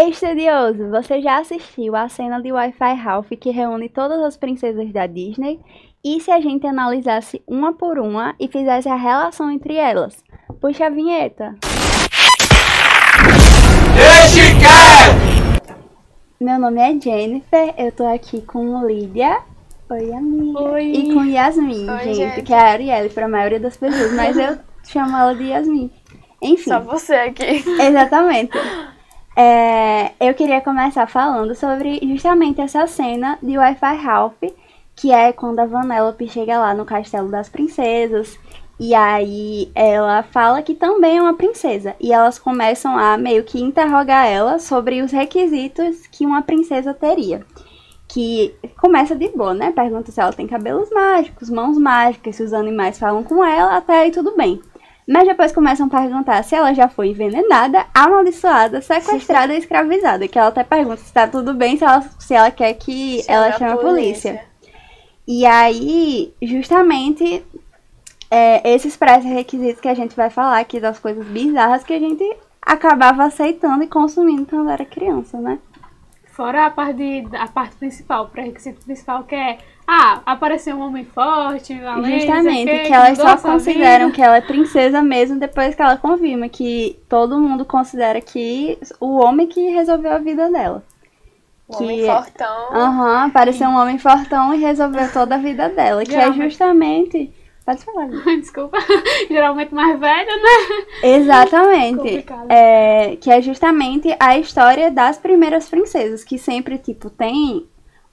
[0.00, 4.92] Ei, estudioso, você já assistiu a cena de Wi-Fi Ralph que reúne todas as princesas
[4.92, 5.58] da Disney?
[6.04, 10.22] E se a gente analisasse uma por uma e fizesse a relação entre elas?
[10.60, 11.56] Puxa a vinheta.
[16.40, 19.40] Meu nome é Jennifer, eu tô aqui com Lídia.
[19.90, 20.60] Oi, amiga.
[20.60, 20.92] Oi.
[20.92, 22.42] E com Yasmin, Oi, gente, gente.
[22.42, 25.90] que é a Arielle pra maioria das pessoas, mas eu chamo ela de Yasmin.
[26.40, 26.70] Enfim.
[26.70, 27.64] Só você aqui.
[27.82, 28.56] Exatamente.
[29.40, 34.42] É, eu queria começar falando sobre justamente essa cena de Wi-Fi Ralph,
[34.96, 38.36] que é quando a Vanellope chega lá no Castelo das Princesas,
[38.80, 43.62] e aí ela fala que também é uma princesa, e elas começam a meio que
[43.62, 47.46] interrogar ela sobre os requisitos que uma princesa teria.
[48.08, 49.70] Que começa de boa, né?
[49.70, 54.00] Pergunta se ela tem cabelos mágicos, mãos mágicas, se os animais falam com ela, até
[54.00, 54.60] aí tudo bem.
[55.08, 60.28] Mas depois começam a perguntar se ela já foi envenenada, amaldiçoada, sequestrada e escravizada.
[60.28, 63.50] Que ela até pergunta se tá tudo bem, se ela, se ela quer que ela
[63.52, 64.44] chame a polícia.
[65.26, 67.42] E aí, justamente,
[68.30, 72.24] é, esses pré-requisitos que a gente vai falar aqui das coisas bizarras que a gente
[72.60, 75.58] acabava aceitando e consumindo quando era criança, né?
[76.32, 79.58] Fora a parte, de- a parte principal, o pré-requisito principal, que é,
[79.90, 84.16] ah, apareceu um homem forte, valente, Justamente, o quê, que elas só consideram vida.
[84.16, 89.16] que ela é princesa mesmo depois que ela confirma que todo mundo considera que o
[89.16, 90.84] homem que resolveu a vida dela.
[91.70, 92.72] Um homem que- fortão.
[92.72, 96.04] Aham, apareceu um homem fortão e resolveu toda a vida dela.
[96.04, 97.32] Que é Geralmente- justamente.
[97.64, 98.08] Pode falar.
[98.40, 98.78] Desculpa,
[99.28, 100.84] geralmente mais velha, né?
[101.02, 101.96] Exatamente.
[101.98, 102.46] Complicado.
[102.50, 107.66] É, que é justamente a história das primeiras princesas, que sempre, tipo, tem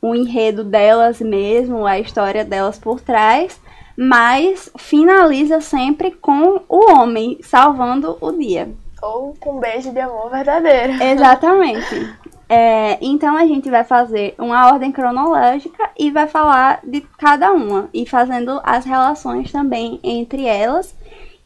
[0.05, 3.59] o enredo delas mesmo, a história delas por trás,
[3.97, 8.69] mas finaliza sempre com o homem salvando o dia.
[9.01, 10.93] Ou com um beijo de amor verdadeiro.
[11.01, 12.15] Exatamente.
[12.47, 17.89] É, então a gente vai fazer uma ordem cronológica e vai falar de cada uma
[17.91, 20.95] e fazendo as relações também entre elas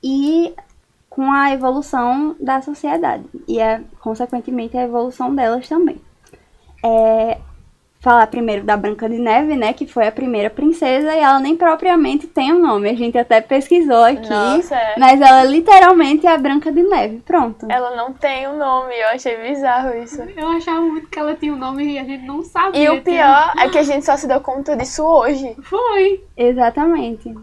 [0.03, 0.53] e
[1.09, 6.01] com a evolução da sociedade e é, consequentemente a evolução delas também.
[6.83, 7.37] É,
[7.99, 11.55] falar primeiro da Branca de Neve, né, que foi a primeira princesa e ela nem
[11.55, 12.89] propriamente tem um nome.
[12.89, 14.95] A gente até pesquisou aqui, Nossa, é.
[14.97, 17.21] mas ela é literalmente a Branca de Neve.
[17.25, 17.67] Pronto.
[17.69, 20.21] Ela não tem um nome, eu achei bizarro isso.
[20.21, 22.81] Eu achava muito que ela tinha um nome e a gente não sabia.
[22.81, 25.55] E o pior é que a gente só se deu conta disso hoje.
[25.61, 26.23] Foi.
[26.37, 27.35] Exatamente.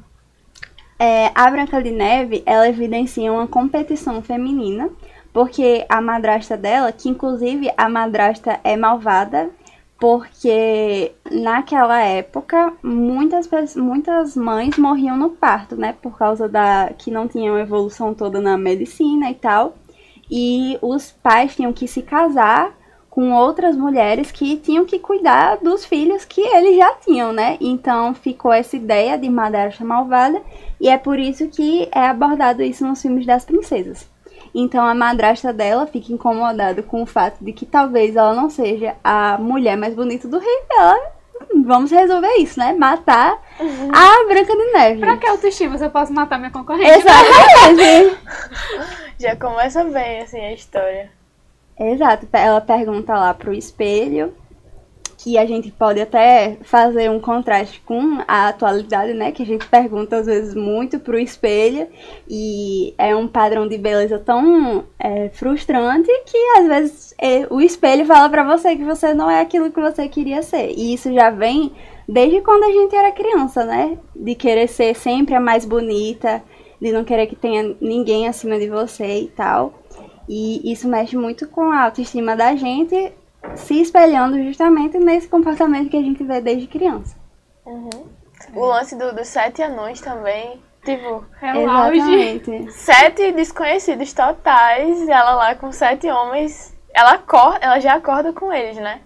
[0.99, 4.89] É, a Branca de Neve, ela evidencia uma competição feminina,
[5.31, 9.51] porque a madrasta dela, que inclusive a madrasta é malvada,
[9.99, 15.95] porque naquela época muitas, muitas mães morriam no parto, né?
[16.01, 19.75] Por causa da que não tinham evolução toda na medicina e tal.
[20.31, 22.75] E os pais tinham que se casar
[23.09, 27.57] com outras mulheres que tinham que cuidar dos filhos que eles já tinham, né?
[27.61, 30.43] Então ficou essa ideia de madrasta malvada
[30.79, 34.16] e é por isso que é abordado isso nos filmes das princesas.
[34.59, 38.95] Então a madrasta dela fica incomodada com o fato de que talvez ela não seja
[39.05, 40.99] a mulher mais bonita do reino dela.
[41.63, 42.73] Vamos resolver isso, né?
[42.73, 45.01] Matar a Branca de Neve.
[45.01, 46.91] Pra que autoestima se eu posso matar minha concorrente?
[46.91, 48.19] Exatamente.
[49.21, 51.11] Já começa bem, assim, a história.
[51.79, 54.35] Exato, ela pergunta lá pro espelho,
[55.27, 59.33] que a gente pode até fazer um contraste com a atualidade, né?
[59.33, 61.89] Que a gente pergunta às vezes muito pro espelho
[62.31, 68.07] e é um padrão de beleza tão é, frustrante que às vezes é, o espelho
[68.07, 70.71] fala pra você que você não é aquilo que você queria ser.
[70.71, 71.73] E isso já vem
[72.09, 73.99] desde quando a gente era criança, né?
[74.15, 76.41] De querer ser sempre a mais bonita,
[76.81, 79.75] de não querer que tenha ninguém acima de você e tal.
[80.29, 83.13] E isso mexe muito com a autoestima da gente,
[83.55, 87.17] se espelhando justamente nesse comportamento que a gente vê desde criança.
[88.55, 90.61] O lance do- dos sete anões também.
[90.85, 91.99] Tipo, É o auge.
[91.99, 92.71] Exatamente.
[92.73, 96.75] sete desconhecidos totais, e ela lá com sete homens.
[96.95, 99.01] Ela acorda, ela já acorda com eles, né?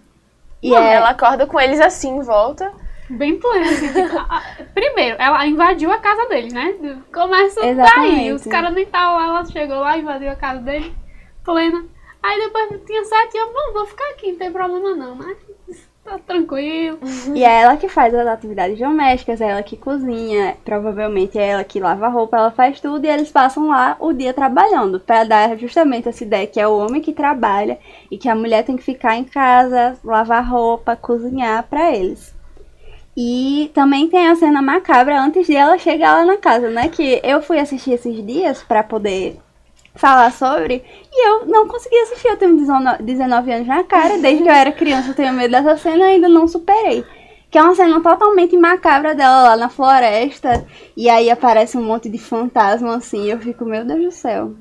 [0.62, 2.70] E é, Ela acorda com eles assim em volta.
[3.08, 3.88] Bem plena, assim.
[3.92, 4.42] tipo, a- a-
[4.74, 6.74] primeiro, ela invadiu a casa deles, né?
[7.12, 7.70] Começa daí.
[7.70, 8.32] Exatamente.
[8.32, 10.94] Os caras nem estavam lá, ela chegou lá, invadiu a casa dele,
[11.42, 11.82] plena.
[12.22, 15.36] Aí depois tinha sete eu, bom, vou ficar aqui, não tem problema não, mas
[16.04, 16.98] tá tranquilo.
[17.34, 21.64] e é ela que faz as atividades domésticas, é ela que cozinha, provavelmente é ela
[21.64, 25.56] que lava roupa, ela faz tudo e eles passam lá o dia trabalhando, para dar
[25.56, 27.78] justamente essa ideia que é o homem que trabalha
[28.10, 32.34] e que a mulher tem que ficar em casa, lavar roupa, cozinhar para eles.
[33.16, 36.88] E também tem a cena macabra antes de ela chegar lá na casa, né?
[36.88, 39.36] Que eu fui assistir esses dias para poder
[39.94, 40.84] falar sobre.
[41.12, 42.28] E eu não consegui assistir.
[42.28, 44.18] Eu tenho 19 19 anos na cara.
[44.18, 47.04] Desde que eu era criança eu tenho medo dessa cena e ainda não superei.
[47.50, 50.64] Que é uma cena totalmente macabra dela lá na floresta.
[50.96, 53.26] E aí aparece um monte de fantasma assim.
[53.26, 54.54] Eu fico, meu Deus do céu.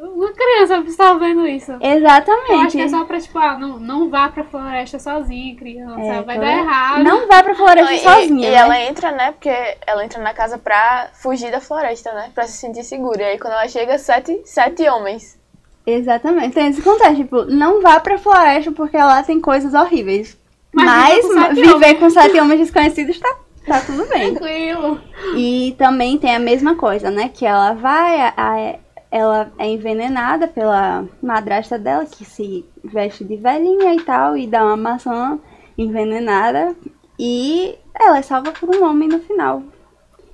[0.00, 1.72] Uma criança estava vendo isso.
[1.80, 2.50] Exatamente.
[2.52, 6.00] Eu acho que é só pra, tipo, ah, não, não vá pra floresta sozinha, criança.
[6.00, 7.02] É, vai tô- dar errado.
[7.04, 8.48] Não vai pra floresta E- sozinha.
[8.48, 8.56] E, né?
[8.56, 9.32] ela entra, né?
[9.32, 9.50] Porque
[9.86, 12.30] ela entra na casa pra fugir da floresta, né?
[12.34, 13.22] Pra se sentir segura.
[13.22, 15.38] E aí quando ela chega, sete, sete homens.
[15.86, 16.54] Exatamente.
[16.54, 20.38] Tem esse contexto, tipo, não vá pra floresta porque lá tem coisas horríveis.
[20.74, 21.98] Mas Mas, viver com sete viver homens.
[21.98, 23.36] com sete homens desconhecidos tá,
[23.66, 24.34] tá tudo bem.
[24.34, 25.00] Tranquilo.
[25.36, 27.30] E também tem a mesma coisa, né?
[27.32, 28.74] Que ela vai, a- a-
[29.12, 34.64] ela é envenenada pela madrasta dela, que se veste de velhinha e tal, e dá
[34.64, 35.38] uma maçã
[35.76, 36.74] envenenada.
[37.18, 39.62] E ela é salva por um homem no final.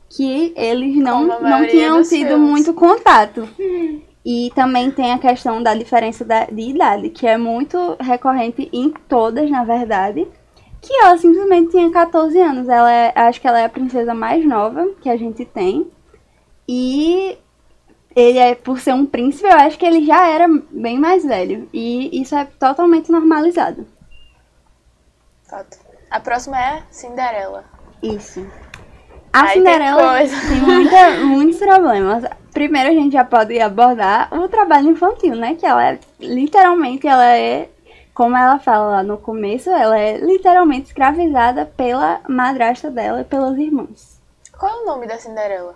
[0.09, 2.39] Que eles não, não tinham tido filmes.
[2.39, 3.47] muito contato.
[4.25, 8.91] E também tem a questão da diferença da- de idade, que é muito recorrente em
[9.09, 10.27] todas, na verdade.
[10.81, 12.69] Que ela simplesmente tinha 14 anos.
[12.69, 15.89] Ela é, acho que ela é a princesa mais nova que a gente tem.
[16.69, 17.37] E
[18.21, 21.69] ele é, por ser um príncipe, eu acho que ele já era bem mais velho.
[21.73, 23.87] E isso é totalmente normalizado.
[25.45, 25.79] Fato.
[26.11, 27.65] A próxima é Cinderela.
[28.03, 28.47] Isso.
[29.33, 30.37] A tem Cinderela coisa.
[30.49, 32.25] tem muita- muitos problemas.
[32.53, 35.55] Primeiro a gente já pode abordar o trabalho infantil, né?
[35.55, 37.69] Que ela é literalmente, ela é,
[38.15, 43.57] como ela fala lá no começo, ela é literalmente escravizada pela madrasta dela e pelas
[43.59, 44.19] irmãs.
[44.59, 45.75] Qual é o nome da Cinderela?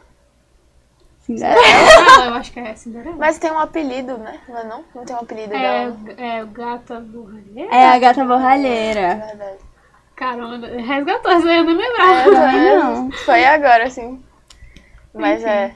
[1.39, 1.61] Cinderela.
[2.21, 3.17] Ah, eu acho que é Cinderela.
[3.19, 4.41] Mas tem um apelido, né?
[4.49, 4.85] Não é não?
[4.95, 5.97] Não tem um apelido É, dela.
[6.19, 7.75] é o gata borralheira?
[7.75, 9.15] É a gata É borralheira.
[9.27, 9.59] verdade.
[10.17, 12.31] Caramba, resgatou essa eu não É, lembrava.
[12.31, 13.11] também não.
[13.13, 14.23] Foi agora, sim.
[15.15, 15.51] Mas Enfim.
[15.51, 15.75] é.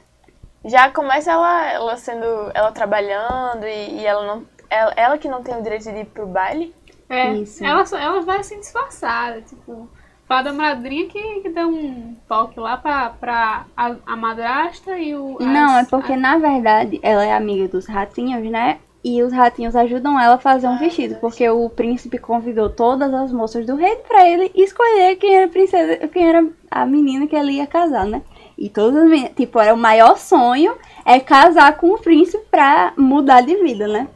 [0.65, 2.51] Já começa ela, ela sendo.
[2.55, 4.45] ela trabalhando e, e ela não.
[4.69, 6.75] Ela, ela que não tem o direito de ir pro baile.
[7.09, 7.65] É, Isso.
[7.65, 9.89] Ela, só- ela vai assim disfarçada, tipo,
[10.29, 15.39] fada madrinha que, que deu um toque lá pra, pra a, a madrasta e o.
[15.41, 18.79] Não, é as- porque a- na verdade ela é amiga dos ratinhos, né?
[19.05, 23.31] E os ratinhos ajudam ela a fazer um vestido, porque o príncipe convidou todas as
[23.31, 27.37] moças do reino pra ele escolher quem era a princesa, quem era a menina que
[27.37, 28.21] ele ia casar, né?
[28.59, 30.75] E todas as meninas, tipo, era o maior sonho
[31.05, 34.09] é casar com o príncipe pra mudar de vida, né?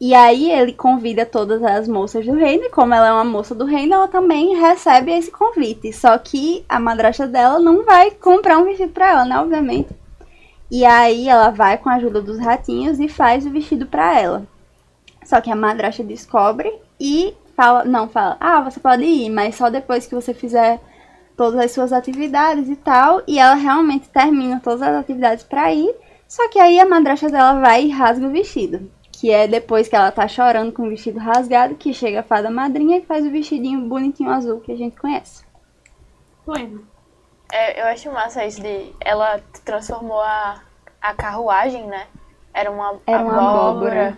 [0.00, 3.52] E aí ele convida todas as moças do reino, e como ela é uma moça
[3.52, 5.92] do reino, ela também recebe esse convite.
[5.92, 9.40] Só que a madrasta dela não vai comprar um vestido pra ela, né?
[9.40, 9.88] Obviamente.
[10.70, 14.46] E aí ela vai com a ajuda dos ratinhos e faz o vestido pra ela.
[15.24, 19.68] Só que a madrasta descobre e fala, não, fala, ah, você pode ir, mas só
[19.68, 20.80] depois que você fizer
[21.36, 23.22] todas as suas atividades e tal.
[23.26, 25.92] E ela realmente termina todas as atividades pra ir.
[26.28, 28.88] Só que aí a madrasta dela vai e rasga o vestido.
[29.18, 32.50] Que é depois que ela tá chorando com o vestido rasgado, que chega a fada
[32.50, 35.44] madrinha e faz o vestidinho bonitinho azul que a gente conhece.
[36.46, 36.86] Bueno.
[37.52, 38.92] É, eu acho massa isso de.
[39.00, 40.62] Ela transformou a,
[41.00, 42.06] a carruagem, né?
[42.54, 44.16] Era uma Era uma abóbora.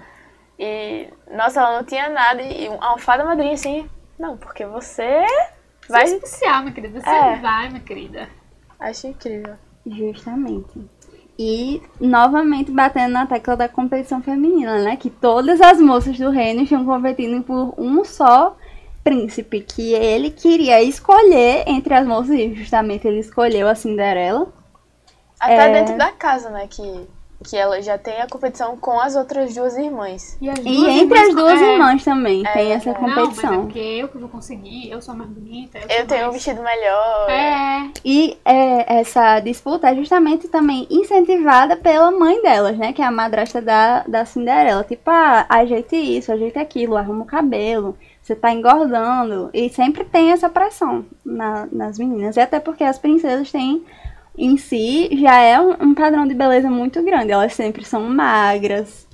[0.58, 1.08] E.
[1.30, 2.42] Nossa, ela não tinha nada.
[2.42, 3.88] E uma fada madrinha assim.
[4.18, 5.24] Não, porque você.
[5.88, 6.04] Vai.
[6.04, 7.00] Vai especial, minha querida.
[7.00, 7.36] Você É.
[7.36, 8.28] vai, minha querida.
[8.78, 9.54] Acho incrível.
[9.86, 10.78] Justamente.
[11.42, 14.94] E novamente batendo na tecla da competição feminina, né?
[14.94, 18.54] Que todas as moças do reino estão competindo por um só
[19.02, 24.52] príncipe, que ele queria escolher entre as moças, e justamente ele escolheu a Cinderela.
[25.40, 25.72] Até É.
[25.72, 26.66] dentro da casa, né?
[26.68, 27.08] Que,
[27.42, 30.36] que ela já tem a competição com as outras duas irmãs.
[30.40, 32.92] E, as E duas entre as irmãs- duas é, irmãs também É, tem essa é.
[32.92, 33.62] Não, mas é competição.
[33.62, 35.78] porque eu que vou conseguir, eu sou mais bonita.
[35.78, 36.34] Eu, Eu tenho um mais...
[36.34, 37.30] vestido melhor.
[37.30, 42.92] É, E é, essa disputa é justamente também incentivada pela mãe delas, né?
[42.92, 44.84] Que é a madrasta da, da Cinderela.
[44.84, 49.48] Tipo, ah, ajeite isso, ajeite aquilo, arruma o cabelo, você tá engordando.
[49.54, 52.36] E sempre tem essa pressão na- nas meninas.
[52.36, 53.82] E até porque as princesas têm,
[54.44, 57.32] em si, já é um, um padrão de beleza muito grande.
[57.32, 59.08] Elas sempre são magras.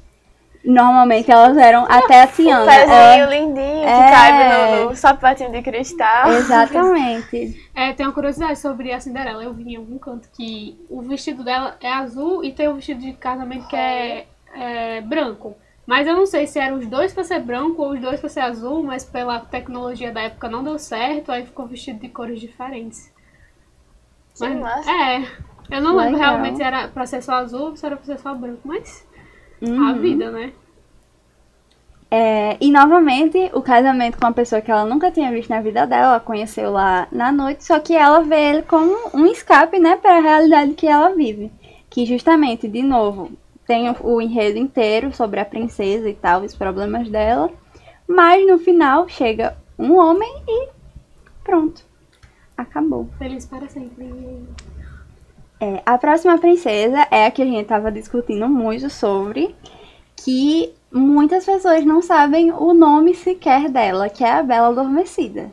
[0.64, 2.66] Normalmente elas eram até a Um Tiana.
[2.66, 4.10] pezinho ela- lindinho que É.
[4.10, 6.32] cabe no, no sapatinho de cristal.
[6.32, 7.68] Exatamente.
[7.74, 9.44] é, tem uma curiosidade sobre a Cinderela.
[9.44, 13.00] Eu vi em algum canto que o vestido dela é azul e tem o vestido
[13.00, 15.54] de casamento que é, é branco.
[15.86, 18.28] Mas eu não sei se eram os dois pra ser branco ou os dois pra
[18.28, 22.40] ser azul, mas pela tecnologia da época não deu certo, aí ficou vestido de cores
[22.40, 23.14] diferentes.
[24.38, 24.86] Que Mas-.
[24.86, 25.22] É,
[25.70, 26.32] eu não lembro Legal.
[26.32, 29.06] realmente se era pra ser só azul ou se era pra ser só branco, mas
[29.62, 30.00] a Uhum.
[30.00, 30.52] vida, né?
[32.10, 35.86] É, e novamente, o casamento com uma pessoa que ela nunca tinha visto na vida
[35.86, 39.96] dela, ela conheceu lá na noite, só que ela vê ele como um escape, né,
[39.96, 41.50] para a realidade que ela vive.
[41.90, 43.32] Que justamente, de novo,
[43.66, 47.50] tem o, o enredo inteiro sobre a princesa e tal, os problemas dela.
[48.08, 50.68] Mas no final chega um homem e
[51.42, 51.84] pronto.
[52.56, 53.08] Acabou.
[53.18, 54.10] Feliz para sempre.
[55.60, 59.54] É, a próxima princesa é a que a gente tava discutindo muito sobre,
[60.16, 65.50] que muitas pessoas não sabem o nome sequer dela, que é a Bela Adormecida.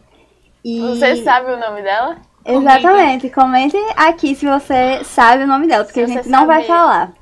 [0.63, 0.79] E...
[0.79, 2.17] Você sabe o nome dela?
[2.45, 3.29] Exatamente.
[3.29, 6.75] Comente aqui se você sabe o nome dela, porque Se a gente não vai sabia.
[6.75, 7.13] falar.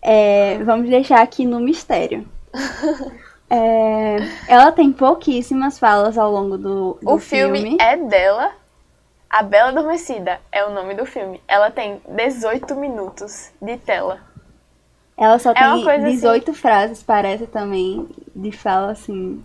[0.00, 2.26] É, vamos deixar aqui no mistério.
[3.48, 4.16] É,
[4.48, 8.50] ela tem pouquíssimas falas ao longo do, do O filme, é dela.
[9.28, 11.42] A Bela Adormecida é o nome do filme.
[11.48, 14.20] Ela tem 18 minutos de tela.
[15.18, 19.42] Ela só É tem coisa assim- 18 frases, parece também, de fala assim.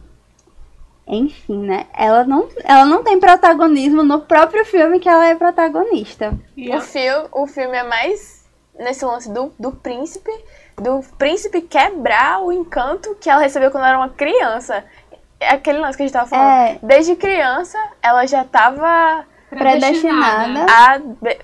[1.07, 1.88] Enfim, né?
[1.93, 6.33] Ela não, ela não tem protagonismo no próprio filme que ela é protagonista.
[6.55, 8.45] E O, filme, o filme é mais
[8.79, 10.31] nesse lance do, do príncipe,
[10.77, 14.85] do príncipe quebrar o encanto que ela recebeu quando era uma criança.
[15.39, 16.50] É aquele lance que a gente tava falando.
[16.50, 16.79] É.
[16.83, 19.25] Desde criança, ela já tava
[19.58, 20.65] predestinada.
[20.70, 21.00] a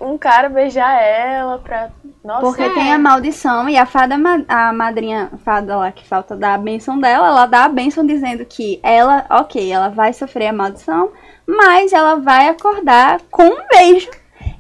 [0.06, 1.90] um cara beijar ela pra.
[2.24, 2.74] Nossa, Porque É.
[2.74, 4.16] tem a maldição e a fada,
[4.50, 8.44] a madrinha, fada lá que falta dar a benção dela, ela dá a benção dizendo
[8.46, 11.10] que ela, ok, ela vai sofrer a maldição,
[11.48, 14.10] mas ela vai acordar com um beijo.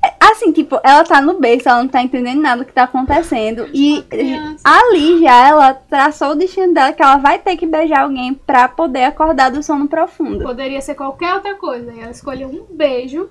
[0.07, 2.83] É, Assim, tipo, ela tá no berço, ela não tá entendendo nada do que tá
[2.83, 3.67] acontecendo.
[3.73, 4.61] E criança.
[4.63, 8.67] ali já ela traçou o destino dela que ela vai ter que beijar alguém pra
[8.67, 10.43] poder acordar do sono profundo.
[10.43, 11.91] Poderia ser qualquer outra coisa.
[11.91, 13.29] E ela escolheu um beijo.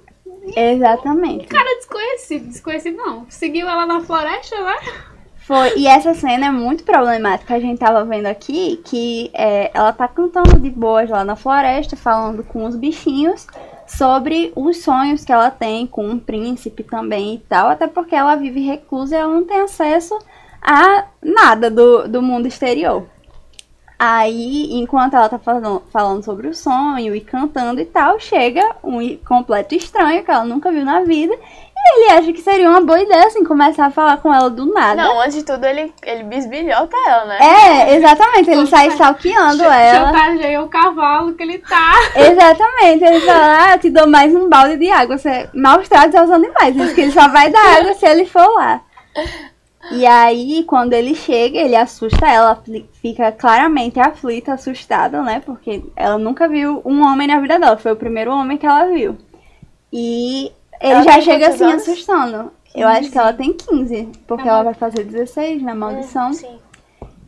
[0.57, 1.47] Exatamente.
[1.47, 2.49] Cara desconhecido.
[2.49, 3.27] Desconhecido não.
[3.29, 4.77] Seguiu ela na floresta, né?
[5.37, 7.55] Foi, e essa cena é muito problemática.
[7.55, 11.97] A gente tava vendo aqui que é, ela tá cantando de boas lá na floresta,
[11.97, 13.47] falando com os bichinhos
[13.87, 17.69] sobre os sonhos que ela tem com um príncipe também e tal.
[17.69, 20.19] Até porque ela vive reclusa e ela não tem acesso
[20.61, 23.07] a nada do, do mundo exterior.
[23.99, 29.17] Aí, enquanto ela tá falando, falando sobre o sonho e cantando e tal, chega um
[29.19, 31.35] completo estranho que ela nunca viu na vida.
[31.95, 35.03] Ele acha que seria uma boa ideia, assim, começar a falar com ela do nada.
[35.03, 37.39] Não, antes de tudo, ele, ele bisbilhota ela, né?
[37.41, 38.51] É, exatamente.
[38.51, 40.13] Ele sai stalkeando ela.
[40.13, 41.95] Chantageia o cavalo que ele tá.
[42.15, 43.05] Exatamente.
[43.05, 45.17] Ele fala, ah, eu te dou mais um balde de água.
[45.17, 46.75] Você maus tratos aos animais.
[46.75, 48.83] Diz que ele só vai dar água se ele for lá.
[49.93, 52.61] E aí, quando ele chega, ele assusta ela,
[53.01, 55.41] fica claramente aflita, assustada, né?
[55.45, 57.77] Porque ela nunca viu um homem na vida dela.
[57.77, 59.17] Foi o primeiro homem que ela viu.
[59.93, 61.83] E ele Ela já chega assim, anos?
[61.89, 62.51] assustando.
[62.75, 66.29] Eu acho que ela tem 15, porque ela vai fazer 16 na maldição.
[66.29, 66.59] Hum, sim.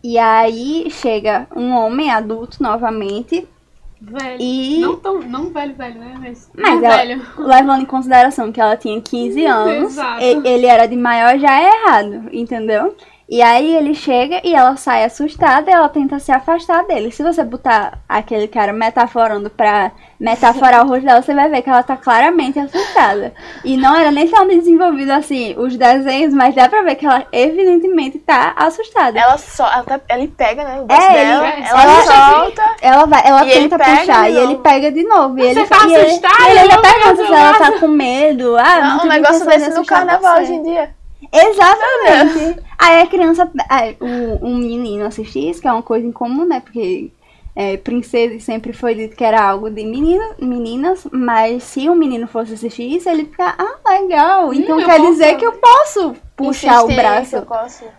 [0.05, 3.49] E aí chega um homem adulto novamente,
[4.01, 4.37] Velho.
[4.41, 5.19] E- Não tão.
[5.23, 6.15] Não velho, velho, né?
[6.21, 6.49] Mas.
[6.57, 7.21] Mas ela- velho.
[7.37, 10.23] levando em consideração que ela tinha 15 anos, Exato.
[10.23, 12.95] ele era de maior já é errado, entendeu?
[13.31, 17.11] E aí ele chega e ela sai assustada e ela tenta se afastar dele.
[17.13, 21.69] Se você botar aquele cara metaforando pra metaforar o rosto dela, você vai ver que
[21.69, 23.35] ela tá claramente assustada.
[23.63, 27.27] E não era nem tão desenvolvido assim os desenhos, mas dá pra ver que ela
[27.31, 29.19] evidentemente tá assustada.
[29.21, 29.71] Ela só.
[29.71, 30.81] Ela, tá, ele pega, né?
[30.81, 32.63] O braço É, dela, ele- ela ela- solta.
[32.81, 35.39] Ela vai, ela ele tenta puxar e ele pega de novo.
[35.39, 36.35] E Você ele, tá e ele- assustada?
[36.41, 38.57] E ele ainda Eu vou pergunta se ela tá com medo.
[38.57, 40.43] Ah, Não, não um negócio desse no carnaval você.
[40.45, 40.98] hoje em dia.
[41.33, 42.63] Exatamente.
[42.79, 46.61] Aí a criança, aí, o, um menino assistir isso, que é uma coisa incomum, né?
[46.61, 47.11] Porque
[47.59, 52.29] é, princesa sempre foi dito que era algo de menina, meninas, mas se um menino
[52.29, 54.55] fosse assistir isso, ele fica, ah, legal.
[54.55, 57.45] Então eu quer dizer que eu posso puxar o braço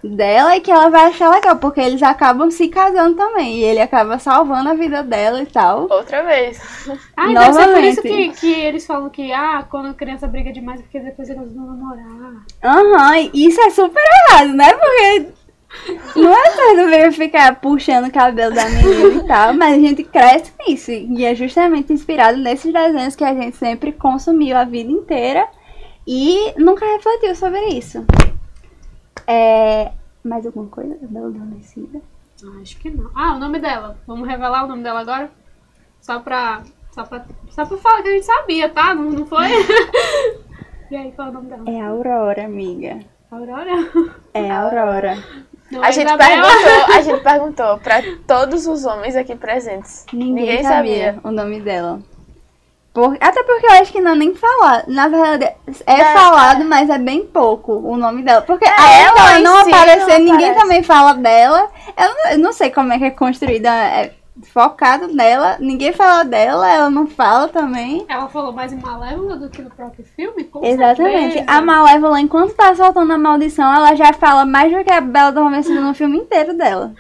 [0.02, 3.58] dela e que ela vai achar legal, porque eles acabam se casando também.
[3.58, 5.88] E ele acaba salvando a vida dela e tal.
[5.90, 6.58] Outra vez.
[7.18, 10.54] Ah, deve ser por isso que, que eles falam que, ah, quando a criança briga
[10.54, 12.46] demais, é porque depois eles vão namorar.
[12.64, 14.74] Aham, e isso é super errado, né?
[14.74, 15.28] Porque
[16.16, 20.04] não é certo ver ficar puxando o cabelo da menina e tal, mas a gente
[20.04, 20.92] cresce nisso.
[20.92, 25.48] E é justamente inspirado nesses desenhos que a gente sempre consumiu a vida inteira
[26.08, 28.04] e nunca refletiu sobre isso.
[29.28, 29.92] É.
[30.24, 30.98] Mais alguma coisa?
[31.02, 32.02] Bela Adormecida?
[32.62, 33.12] Acho que não.
[33.16, 33.98] Ah, o nome dela.
[34.08, 35.30] Vamos revelar o nome dela agora?
[36.02, 36.64] Só pra.
[36.92, 38.96] Só pra, só pra falar que a gente sabia, tá?
[38.96, 39.46] Não, não foi?
[40.90, 41.70] e aí, qual é o nome dela?
[41.70, 43.00] É Aurora, amiga.
[43.32, 43.72] Aurora?
[44.34, 45.16] É Aurora.
[45.82, 50.06] A gente, perguntou, a gente perguntou pra todos os homens aqui presentes.
[50.12, 51.20] Ninguém, Ninguém sabia, sabia.
[51.24, 52.00] o nome dela.
[52.92, 54.84] Por- Até porque eu acho que não é nem falar.
[54.88, 55.46] Na verdade,
[55.86, 58.42] é É, falado, mas é bem pouco o nome dela.
[58.42, 60.60] Porque É, ela dela em não si aparecer, não ninguém aparece.
[60.60, 61.70] também fala dela.
[61.96, 63.70] Eu não, eu não sei como é que é construída.
[64.44, 68.06] Focado nela, ninguém fala dela, ela não fala também.
[68.08, 70.44] Ela falou mais em Malévola do que no próprio filme?
[70.46, 71.34] Com Exatamente.
[71.34, 71.46] certeza.
[71.58, 75.28] A Malévola, enquanto tá soltando a maldição, ela já fala mais do que a Bela
[75.30, 76.94] Adormecida no filme inteiro dela.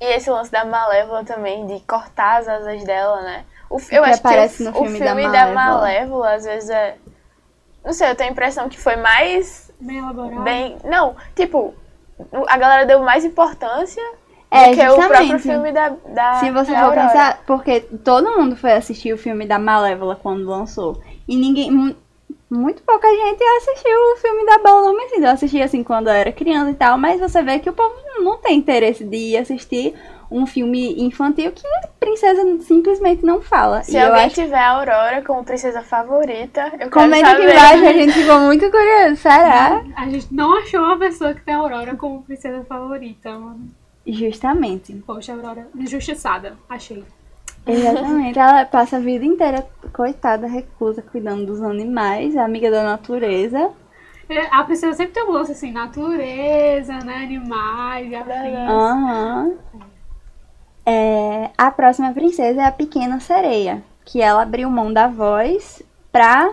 [0.00, 3.44] E esse lance da Malévola também, de cortar as asas dela, né?
[3.70, 5.80] O, eu Que acho que aparece o, no o filme filme, da da, Malévola.
[5.80, 6.96] Malévola, às vezes é.
[7.84, 10.42] Não sei, eu tenho a impressão que foi mais Bem elaborado.
[10.42, 10.76] bem.
[10.84, 11.74] Não, tipo,
[12.48, 14.02] a galera deu mais importância
[14.52, 15.42] É, do que o próprio justamente.
[15.42, 15.88] filme da.
[15.88, 17.00] da Se você da for Aurora.
[17.08, 21.00] pensar, porque todo mundo foi assistir o filme da Malévola quando lançou.
[21.26, 21.70] E ninguém.
[21.70, 21.96] mu-
[22.50, 25.26] Muito pouca gente assistiu o filme da Bela Adormecida.
[25.28, 27.94] Eu assisti assim quando eu era criança e tal, mas você vê que o povo
[28.18, 29.94] não tem interesse de ir assistir
[30.30, 33.82] um filme infantil que a princesa simplesmente não fala.
[33.82, 37.42] Se e eu alguém acho tiver a Aurora como princesa favorita, eu quero Comenta aqui
[37.42, 37.52] saber.
[37.54, 39.16] embaixo, a gente ficou muito curioso.
[39.16, 39.82] Será?
[39.96, 43.60] A gente não achou uma pessoa que tem a Aurora como princesa favorita, mano.
[44.06, 44.92] Justamente.
[45.06, 47.04] Poxa, Aurora, injustiçada, achei.
[47.66, 48.38] Exatamente.
[48.38, 53.70] Ela passa a vida inteira, coitada, recusa cuidando dos animais, amiga da natureza.
[54.28, 58.70] É, A princesa sempre tem um lance assim, natureza, né, animais e afins.
[58.70, 59.52] Aham.
[60.84, 66.52] É, a próxima princesa é a Pequena Sereia, que ela abriu mão da voz pra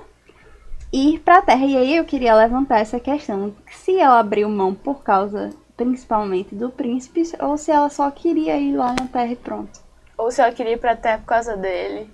[0.94, 1.66] ir pra Terra.
[1.66, 3.56] E aí eu queria levantar essa questão.
[3.72, 5.50] Se ela abriu mão por causa,
[5.86, 9.80] principalmente, do príncipe, ou se ela só queria ir lá na Terra e pronto.
[10.18, 12.10] Ou se ela queria ir pra terra por causa dele.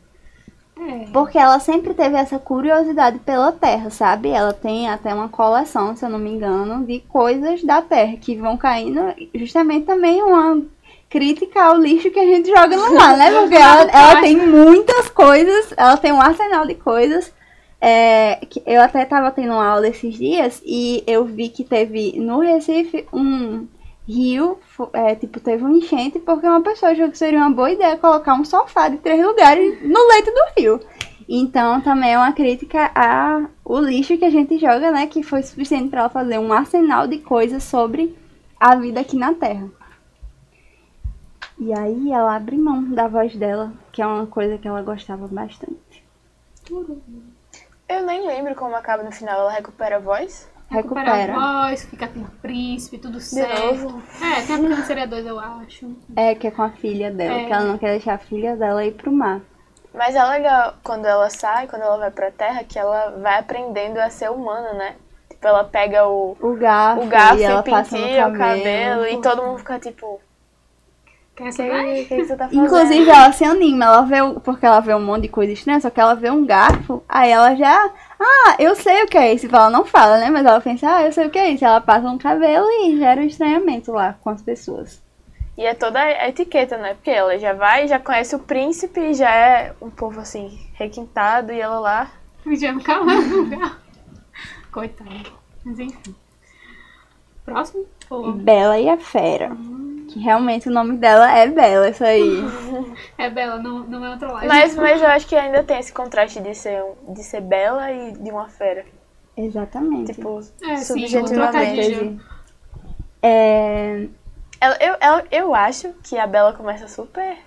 [0.77, 1.07] É.
[1.11, 4.29] Porque ela sempre teve essa curiosidade pela Terra, sabe?
[4.29, 8.35] Ela tem até uma coleção, se eu não me engano, de coisas da Terra que
[8.35, 9.01] vão caindo.
[9.33, 10.61] Justamente também uma
[11.09, 13.31] crítica ao lixo que a gente joga no mar, né?
[13.31, 17.33] Porque ela, ela tem muitas coisas, ela tem um arsenal de coisas.
[17.87, 22.39] É, eu até tava tendo uma aula esses dias e eu vi que teve no
[22.39, 23.67] Recife um
[24.07, 24.57] rio,
[24.91, 28.33] é, tipo, teve um enchente porque uma pessoa achou que seria uma boa ideia colocar
[28.33, 30.79] um sofá de três lugares no leito do rio.
[31.29, 35.05] Então também é uma crítica ao lixo que a gente joga, né?
[35.05, 38.17] Que foi suficiente para ela fazer um arsenal de coisas sobre
[38.59, 39.69] a vida aqui na Terra.
[41.59, 45.27] E aí ela abre mão da voz dela, que é uma coisa que ela gostava
[45.27, 46.03] bastante.
[47.87, 50.49] Eu nem lembro como acaba no final, ela recupera a voz.
[50.69, 51.33] Recupera Recupera.
[51.37, 53.83] a voz, fica com o príncipe, tudo certo.
[53.83, 54.03] novo?
[54.19, 55.95] É, tem a seria dois, eu acho.
[56.15, 57.45] É, que é com a filha dela, É.
[57.45, 59.41] que ela não quer deixar a filha dela ir pro mar.
[59.93, 63.97] Mas é legal quando ela sai, quando ela vai pra terra, que ela vai aprendendo
[63.99, 64.95] a ser humana, né?
[65.29, 68.37] Tipo, ela pega o, O garfo, o garfo e ela e passa o cabelo.
[68.37, 70.19] cabelo e todo mundo fica tipo,
[71.35, 72.05] Quer o que, saber?
[72.05, 72.65] que, que você tá fazendo?
[72.65, 75.89] Inclusive, ela se anima, ela vê, porque ela vê um monte de coisa estranha, só
[75.89, 79.47] que ela vê um garfo, aí ela já, ah, eu sei o que é isso.
[79.47, 80.29] Ela não fala, né?
[80.29, 81.65] Mas ela pensa, ah, eu sei o que é isso.
[81.65, 85.03] Ela passa no cabelo e gera um estranhamento lá com as pessoas.
[85.57, 86.93] E é toda a etiqueta, né?
[86.93, 91.59] Porque ela já vai, já conhece o príncipe já é um povo assim, requintado, e
[91.59, 92.11] ela lá.
[92.45, 93.81] Vigiando calado no lugar.
[94.71, 95.09] Coitada.
[95.65, 96.15] Mas enfim.
[97.45, 97.85] Próximo?
[98.09, 99.55] Ou- Bela e a Fera.
[100.07, 102.41] Que realmente o nome dela é Bela, isso aí.
[103.17, 104.47] É Bela, não, não é outra live.
[104.47, 108.11] Mas, mas eu acho que ainda tem esse contraste de ser, de ser bela e
[108.13, 108.85] de uma fera.
[109.37, 110.13] Exatamente.
[110.13, 111.33] Tipo, É, sim, subjetivamente.
[111.33, 112.21] trocadilho.
[113.21, 114.07] É,
[114.61, 117.37] Ela- eu, ela- eu acho que a Bela começa super,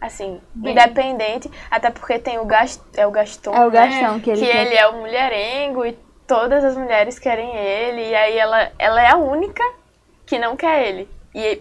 [0.00, 0.72] assim, Bem.
[0.72, 3.88] independente, até porque tem o, Gast, é o Gaston, é o né?
[3.88, 5.92] Gastão que ele que quer ele é o mulherengo e
[6.26, 9.62] todas as mulheres querem ele, e aí ela, ela é a única
[10.24, 11.08] que não quer ele.
[11.34, 11.60] E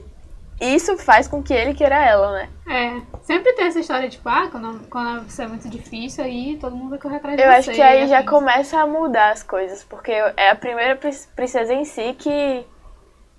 [0.59, 2.49] isso faz com que ele queira ela, né?
[2.67, 6.75] É, sempre tem essa história, tipo, ah, quando, quando você é muito difícil, aí todo
[6.75, 7.57] mundo vai correr atrás de Eu você.
[7.57, 11.11] acho que aí e já começa a mudar as coisas, porque é a primeira prin-
[11.35, 12.65] princesa em si que,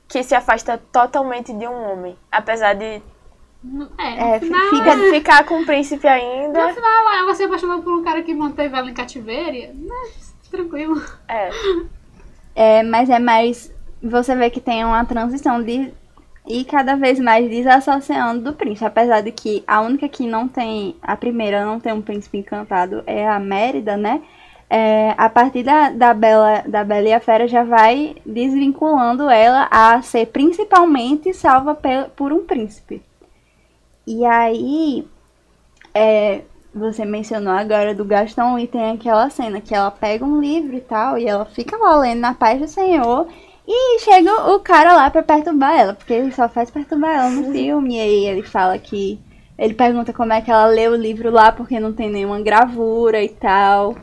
[0.09, 2.17] que se afasta totalmente de um homem.
[2.31, 3.03] Apesar de É,
[4.07, 6.73] É, no final, fica- ficar com o príncipe no ainda.
[6.75, 9.75] final ela se apaixonou por um cara que manteve ela em cativeiro.
[9.89, 11.03] Mas, tranquilo.
[11.29, 11.51] É.
[12.59, 13.71] É, mas é mais.
[14.03, 15.93] Você vê que tem uma transição de
[16.47, 18.85] ir cada vez mais desassociando do príncipe.
[18.85, 20.97] Apesar de que a única que não tem.
[21.03, 24.23] A primeira não tem um príncipe encantado é a Mérida, né?
[24.69, 29.69] É, a partir da, da, Bela, da Bela e a Fera já vai desvinculando ela
[29.71, 31.79] a ser principalmente salva
[32.17, 33.03] por um príncipe.
[34.07, 35.07] E aí.
[35.95, 36.43] É,
[36.77, 40.81] você mencionou agora do Gastão e tem aquela cena que ela pega um livro e
[40.81, 43.27] tal, e ela fica lá lendo na paz do Senhor,
[43.67, 47.53] e chega o cara lá pra perturbar ela, porque ele só faz perturbar ela no
[47.53, 49.19] filme, e aí ele fala que.
[49.59, 53.23] Ele pergunta como é que ela lê o livro lá, porque não tem nenhuma gravura
[53.23, 53.97] e tal.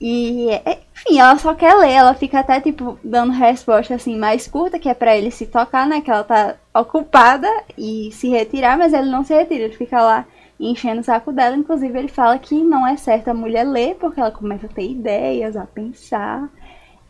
[0.00, 4.80] E, enfim, ela só quer ler, ela fica até, tipo, dando resposta, assim, mais curta,
[4.80, 8.92] que é pra ele se tocar, né, que ela tá ocupada e se retirar, mas
[8.92, 10.26] ele não se retira, ele fica lá
[10.58, 11.56] enchendo o saco dela.
[11.56, 14.90] Inclusive, ele fala que não é certo a mulher ler, porque ela começa a ter
[14.90, 16.50] ideias, a pensar.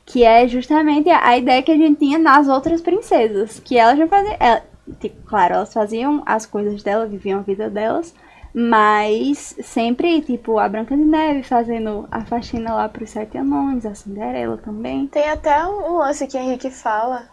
[0.05, 3.61] Que é justamente a ideia que a gente tinha nas outras princesas.
[3.61, 4.37] Que ela já fazia.
[4.39, 4.63] Ela,
[5.01, 8.15] tipo, claro, elas faziam as coisas dela, viviam a vida delas.
[8.55, 13.95] Mas sempre, tipo, a Branca de Neve fazendo a faxina lá pros sete anões, a
[13.95, 15.07] Cinderela também.
[15.07, 17.29] Tem até um lance que Henrique fala,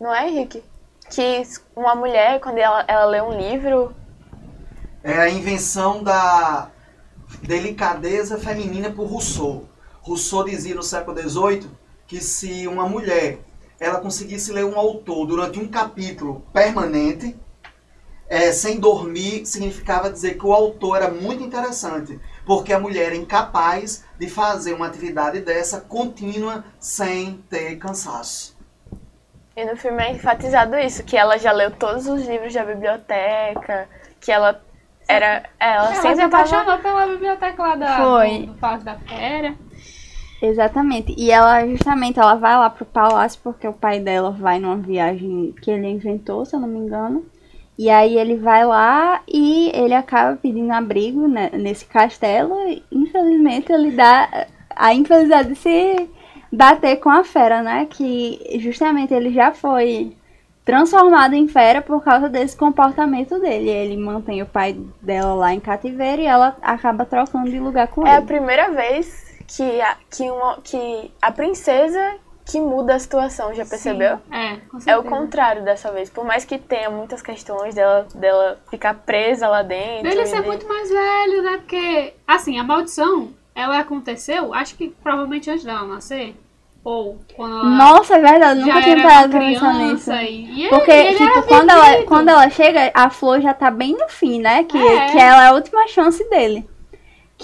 [0.00, 0.64] não é, Henrique?
[1.10, 1.42] Que
[1.76, 3.94] uma mulher, quando ela, ela lê um livro.
[5.02, 6.70] É a invenção da
[7.42, 9.68] delicadeza feminina por Rousseau.
[10.00, 11.68] Rousseau dizia no século XVIII
[12.06, 13.38] que se uma mulher
[13.78, 17.36] ela conseguisse ler um autor durante um capítulo permanente,
[18.28, 23.16] é, sem dormir, significava dizer que o autor era muito interessante, porque a mulher é
[23.16, 28.56] incapaz de fazer uma atividade dessa contínua sem ter cansaço.
[29.56, 33.88] E no filme é enfatizado isso, que ela já leu todos os livros da biblioteca,
[34.20, 34.60] que ela
[35.06, 35.44] era.
[35.60, 36.82] Ela, Ela sempre se apaixonou tava...
[36.82, 38.38] pela biblioteca lá da, Foi.
[38.38, 39.54] do, do Palácio da Fera.
[40.44, 41.14] Exatamente.
[41.16, 45.54] E ela, justamente, ela vai lá pro palácio porque o pai dela vai numa viagem
[45.62, 47.24] que ele inventou, se eu não me engano.
[47.78, 52.54] E aí ele vai lá e ele acaba pedindo abrigo né, nesse castelo.
[52.68, 56.10] E, infelizmente, ele dá a infelicidade de se
[56.52, 57.86] bater com a fera, né?
[57.86, 60.14] Que justamente ele já foi
[60.62, 63.70] transformado em fera por causa desse comportamento dele.
[63.70, 68.06] Ele mantém o pai dela lá em cativeiro e ela acaba trocando de lugar com
[68.06, 68.26] É a ele.
[68.26, 74.18] primeira vez que a, que, uma, que a princesa que muda a situação, já percebeu?
[74.18, 75.02] Sim, É, com É o certeza.
[75.08, 76.10] contrário dessa vez.
[76.10, 80.08] Por mais que tenha muitas questões dela, dela ficar presa lá dentro.
[80.08, 81.56] Ele e ser de- muito mais velho, né?
[81.56, 86.36] Porque, assim, a maldição, ela aconteceu, acho que provavelmente antes dela nascer.
[86.84, 90.12] Ou quando ela Nossa, é verdade, nunca tinha parado pra pensar nisso.
[90.12, 93.70] E, e Porque, ele tipo, era quando ela, quando ela chega, a flor já tá
[93.70, 94.64] bem no fim, né?
[94.64, 95.06] Que, É.
[95.12, 96.68] que ela é a última chance dele.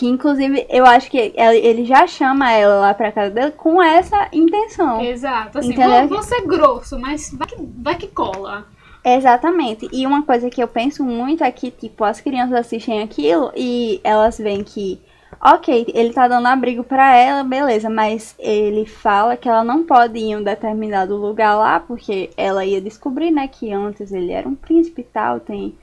[0.01, 4.31] Que, inclusive, eu acho que ele já chama ela lá pra casa dele com essa
[4.33, 4.99] intenção.
[5.03, 6.09] Exato, assim, Entendeu?
[6.09, 8.67] vou, vou ser grosso, mas vai que, vai que cola.
[9.05, 9.91] Exatamente.
[9.93, 14.01] E uma coisa que eu penso muito é que, tipo, as crianças assistem aquilo e
[14.03, 14.99] elas veem que,
[15.39, 20.19] ok, ele tá dando abrigo pra ela, beleza, mas ele fala que ela não pode
[20.19, 24.49] ir em um determinado lugar lá, porque ela ia descobrir, né, que antes ele era
[24.49, 25.77] um príncipe e tal, tem,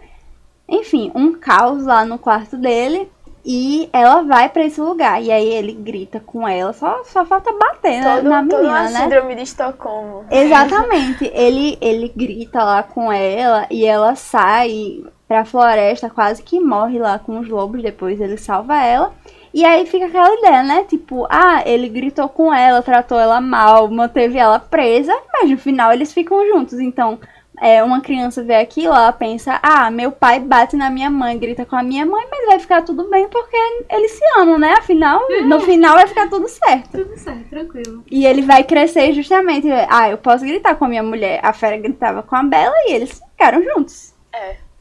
[0.67, 3.07] enfim, um caos lá no quarto dele.
[3.49, 5.23] E ela vai pra esse lugar.
[5.23, 6.73] E aí ele grita com ela.
[6.73, 9.03] Só, só falta bater na- Todo, na toda uma menina, né?
[9.03, 10.25] síndrome de Estocolmo.
[10.29, 11.31] Exatamente.
[11.33, 17.19] Ele, ele grita lá com ela e ela sai pra floresta, quase que morre lá
[17.19, 17.81] com os lobos.
[17.81, 19.13] Depois ele salva ela.
[19.53, 20.83] E aí fica aquela ideia, né?
[20.83, 25.91] Tipo, ah, ele gritou com ela, tratou ela mal, manteve ela presa, mas no final
[25.93, 26.79] eles ficam juntos.
[26.79, 27.17] Então,
[27.61, 31.65] é, uma criança vê aquilo, ela pensa, ah, meu pai bate na minha mãe, grita
[31.65, 33.57] com a minha mãe, mas vai ficar tudo bem porque
[33.89, 34.73] eles se amam, né?
[34.77, 36.91] Afinal, no final vai ficar tudo certo.
[37.03, 38.03] Tudo certo, tranquilo.
[38.11, 39.67] E ele vai crescer justamente.
[39.89, 41.39] Ah, eu posso gritar com a minha mulher.
[41.43, 44.13] A fera gritava com a Bela e eles ficaram juntos.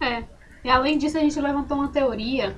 [0.00, 0.24] É.
[0.62, 2.54] E além disso, a gente levantou uma teoria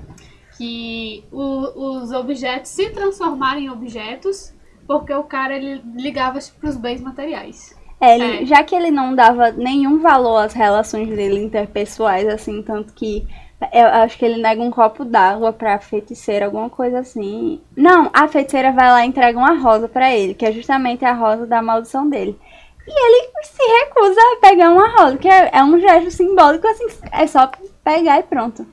[0.57, 4.53] que o- os objetos se transformaram em objetos
[4.85, 7.77] porque o cara ele ligava para os bens materiais.
[8.01, 8.45] É, ele- É.
[8.45, 13.27] já que ele não dava nenhum valor às relações dele interpessoais, assim, tanto que
[13.73, 17.59] eu acho que ele nega um copo d'água pra feiticeira, alguma coisa assim.
[17.75, 21.11] Não, a feiticeira vai lá e entrega uma rosa pra ele, que é justamente a
[21.13, 22.39] rosa da maldição dele.
[22.87, 26.87] E ele se recusa a pegar uma rosa, que é, é um gesto simbólico, assim,
[27.11, 27.51] é só
[27.83, 28.65] pegar e pronto.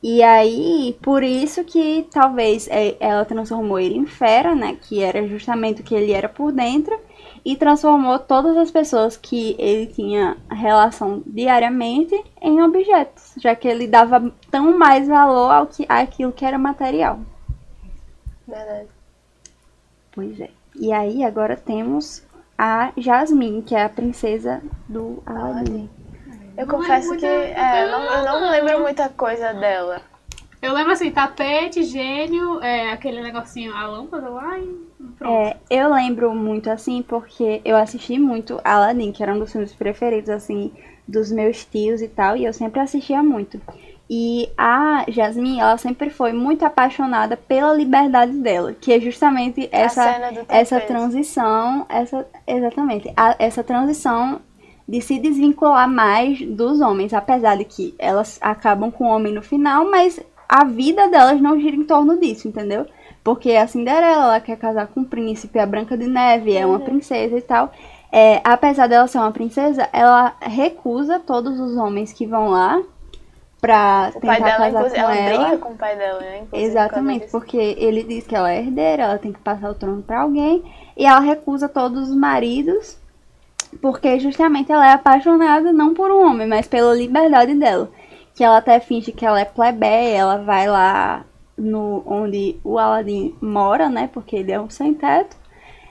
[0.00, 4.76] E aí, por isso que talvez é, ela transformou ele em fera, né?
[4.82, 6.98] Que era justamente o que ele era por dentro.
[7.44, 13.34] E transformou todas as pessoas que ele tinha relação diariamente em objetos.
[13.38, 17.18] Já que ele dava tão mais valor ao que, àquilo que era material.
[18.46, 18.88] Verdade.
[20.12, 20.50] Pois é.
[20.76, 22.24] E aí, agora temos
[22.56, 25.90] a Jasmine, que é a princesa do Aladdin.
[26.56, 30.02] Eu Não confesso que é, eu, não, eu não lembro muita coisa dela.
[30.60, 34.91] Eu lembro assim, tapete, gênio, é, aquele negocinho, a lâmpada lá e.
[35.24, 39.72] É, eu lembro muito assim porque eu assisti muito Aladdin, que era um dos filmes
[39.72, 40.72] preferidos assim
[41.06, 43.60] dos meus tios e tal, e eu sempre assistia muito.
[44.10, 50.02] E a Jasmine, ela sempre foi muito apaixonada pela liberdade dela, que é justamente essa
[50.48, 54.40] essa transição, essa exatamente, a- essa transição
[54.88, 59.40] de se desvincular mais dos homens, apesar de que elas acabam com o homem no
[59.42, 62.86] final, mas a vida delas não gira em torno disso, entendeu?
[63.22, 66.80] Porque a Cinderela ela quer casar com o príncipe, a Branca de Neve é uma
[66.80, 67.72] princesa e tal.
[68.10, 72.82] É, apesar dela ser uma princesa, ela recusa todos os homens que vão lá
[73.60, 75.38] pra O tentar pai dela, casar com ela, ela.
[75.44, 76.38] briga com o pai dela, né?
[76.42, 80.02] inclusive, Exatamente, porque ele diz que ela é herdeira, ela tem que passar o trono
[80.02, 80.64] pra alguém,
[80.96, 82.98] e ela recusa todos os maridos,
[83.80, 87.88] porque justamente ela é apaixonada não por um homem, mas pela liberdade dela.
[88.34, 91.24] Que ela até finge que ela é plebeia, ela vai lá
[91.62, 94.10] no onde o Aladdin mora, né?
[94.12, 95.36] Porque ele é um sem teto.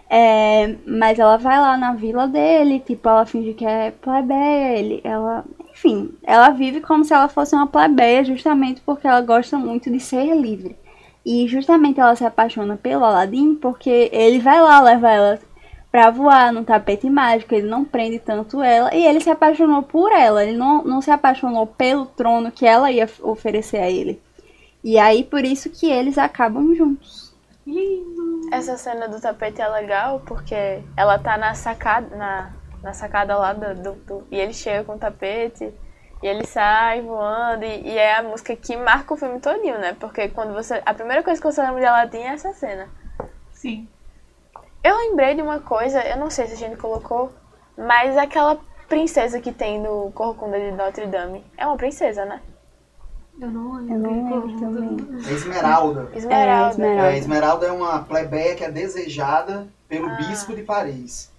[0.09, 4.99] É, mas ela vai lá na vila dele, tipo, ela finge que é plebeia, ele,
[5.05, 9.89] ela, enfim, ela vive como se ela fosse uma plebeia, justamente porque ela gosta muito
[9.89, 10.75] de ser livre.
[11.25, 15.39] E justamente ela se apaixona pelo Aladdin porque ele vai lá, leva ela
[15.91, 20.11] pra voar no tapete mágico, ele não prende tanto ela, e ele se apaixonou por
[20.11, 24.21] ela, ele não, não se apaixonou pelo trono que ela ia oferecer a ele.
[24.83, 27.33] E aí por isso que eles acabam juntos.
[27.65, 28.49] Lindo.
[28.51, 33.53] Essa cena do tapete é legal porque ela tá na sacada, na, na sacada lá
[33.53, 35.71] do, do, do- E ele chega com o tapete
[36.21, 37.63] e ele sai voando.
[37.63, 39.95] E, e é a música que marca o filme todinho, né?
[39.99, 40.81] Porque quando você.
[40.85, 42.89] A primeira coisa que você lembra de Aladdin é essa cena.
[43.53, 43.87] Sim.
[44.83, 47.31] Eu lembrei de uma coisa, eu não sei se a gente colocou,
[47.77, 52.41] mas aquela princesa que tem no Corcunda de Notre Dame é uma princesa, né?
[53.41, 53.93] Eu não lembro.
[53.93, 55.25] Eu não lembro também.
[55.27, 56.11] É Esmeralda.
[56.13, 56.69] Esmeralda.
[56.69, 57.11] Esmeralda.
[57.11, 60.15] É, Esmeralda é uma plebeia que é desejada pelo Ah.
[60.17, 61.31] bispo de Paris.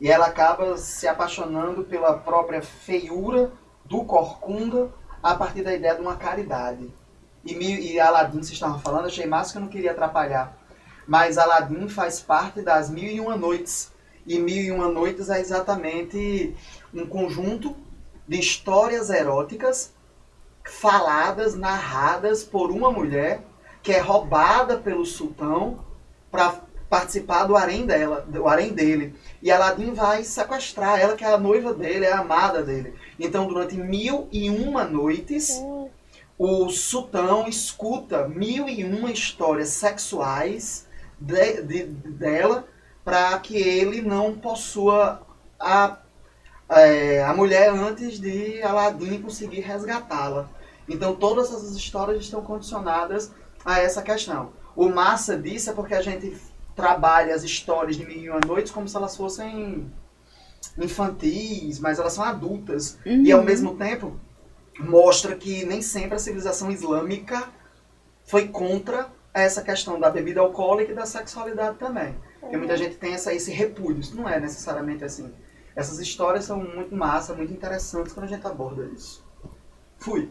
[0.00, 3.50] E ela acaba se apaixonando pela própria feiura
[3.84, 6.88] do Corcunda a partir da ideia de uma caridade.
[7.44, 10.56] E, e Aladdin, vocês estavam falando, achei massa que eu não queria atrapalhar.
[11.08, 13.90] Mas Aladdin faz parte das Mil e Uma Noites.
[14.24, 16.54] E Mil e Uma Noites é exatamente
[16.94, 17.74] um conjunto
[18.28, 19.92] de histórias eróticas
[20.68, 23.42] faladas, narradas por uma mulher
[23.82, 25.80] que é roubada pelo sultão
[26.30, 26.54] para
[26.90, 29.14] participar do harém dela, do harém dele.
[29.42, 32.94] E Aladdin vai sequestrar ela, que é a noiva dele, é a amada dele.
[33.18, 35.60] Então, durante mil e uma noites,
[36.38, 40.86] o sultão escuta mil e uma histórias sexuais
[41.18, 42.66] de- de- dela
[43.04, 45.22] para que ele não possua
[45.58, 45.98] a,
[46.68, 50.48] é, a mulher antes de Aladdin conseguir resgatá-la.
[50.88, 53.32] Então todas essas histórias estão condicionadas
[53.64, 54.52] a essa questão.
[54.74, 56.36] O massa disso é porque a gente
[56.74, 59.90] trabalha as histórias de Mil e Uma Noites como se elas fossem
[60.78, 62.98] infantis, mas elas são adultas.
[63.04, 64.18] E ao mesmo tempo
[64.78, 67.48] mostra que nem sempre a civilização islâmica
[68.24, 72.14] foi contra essa questão da bebida alcoólica e da sexualidade também.
[72.40, 74.00] Porque muita gente tem essa, esse repúdio.
[74.00, 75.32] Isso não é necessariamente assim.
[75.74, 79.24] Essas histórias são muito massa, muito interessantes quando a gente aborda isso.
[79.98, 80.30] Fui.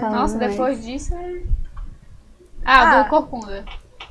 [0.00, 1.42] Falando, Nossa, mas- depois disso é.
[2.64, 3.02] Ah, Ah.
[3.02, 3.64] do Corcunda.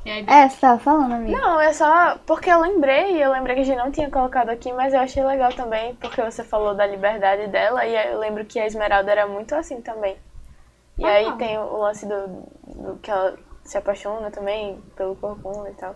[0.05, 1.38] E aí, É, você tava falando, amiga.
[1.38, 4.71] Não, é só porque eu lembrei, eu lembrei que a gente não tinha colocado aqui,
[4.71, 8.60] mas eu achei legal também, porque você falou da liberdade dela, e eu lembro que
[8.60, 10.15] a Esmeralda era muito assim também.
[10.97, 11.10] E Ah.
[11.10, 12.27] aí tem o lance do,
[12.67, 15.95] do que ela se apaixona também pelo Corcunda e tal.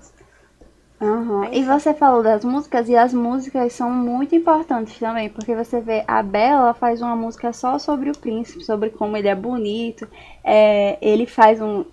[1.02, 1.48] Aham.
[1.54, 6.04] E você falou das músicas, e as músicas são muito importantes também, porque você vê
[6.06, 10.08] a Bela faz uma música só sobre o príncipe, sobre como ele é bonito.
[10.44, 11.86] É, ele faz um.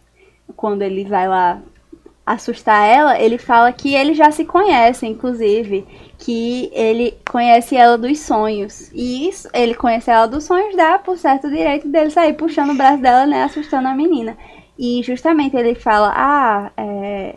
[0.56, 1.60] Quando ele vai lá
[2.24, 5.86] assustar ela, ele fala que eles já se conhecem, inclusive,
[6.18, 8.90] que ele conhece ela dos sonhos.
[8.92, 12.74] E isso, ele conhece ela dos sonhos dá por certo direito dele sair puxando o
[12.74, 14.36] braço dela, né, assustando a menina.
[14.78, 17.36] E justamente ele fala, ah, é,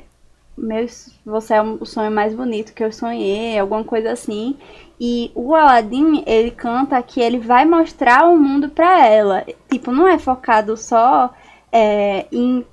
[0.60, 0.86] meu,
[1.26, 4.58] você é o sonho mais bonito que eu sonhei, alguma coisa assim.
[5.00, 9.46] E o Aladdin, ele canta que ele vai mostrar o mundo pra ela.
[9.70, 11.34] Tipo, não é focado só
[11.72, 12.66] é, em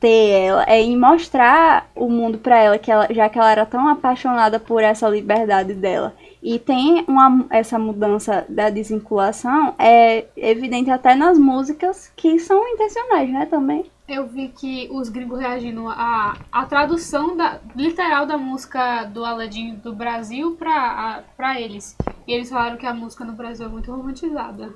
[0.00, 3.66] ter ela, é em mostrar o mundo pra ela, que ela, já que ela era
[3.66, 6.14] tão apaixonada por essa liberdade dela.
[6.42, 13.30] E tem uma, essa mudança da desvinculação, é evidente até nas músicas que são intencionais,
[13.30, 13.84] né, também.
[14.10, 19.76] Eu vi que os gringos reagindo à, à tradução da, literal da música do Aladdin
[19.76, 21.96] do Brasil pra, a- pra eles.
[22.26, 24.72] E eles falaram que a música no Brasil é muito romantizada.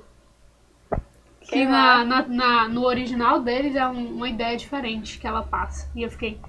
[1.41, 5.43] Que Que na, na, na- no original deles é um- uma ideia diferente que ela
[5.43, 5.89] passa.
[5.95, 6.39] E eu fiquei,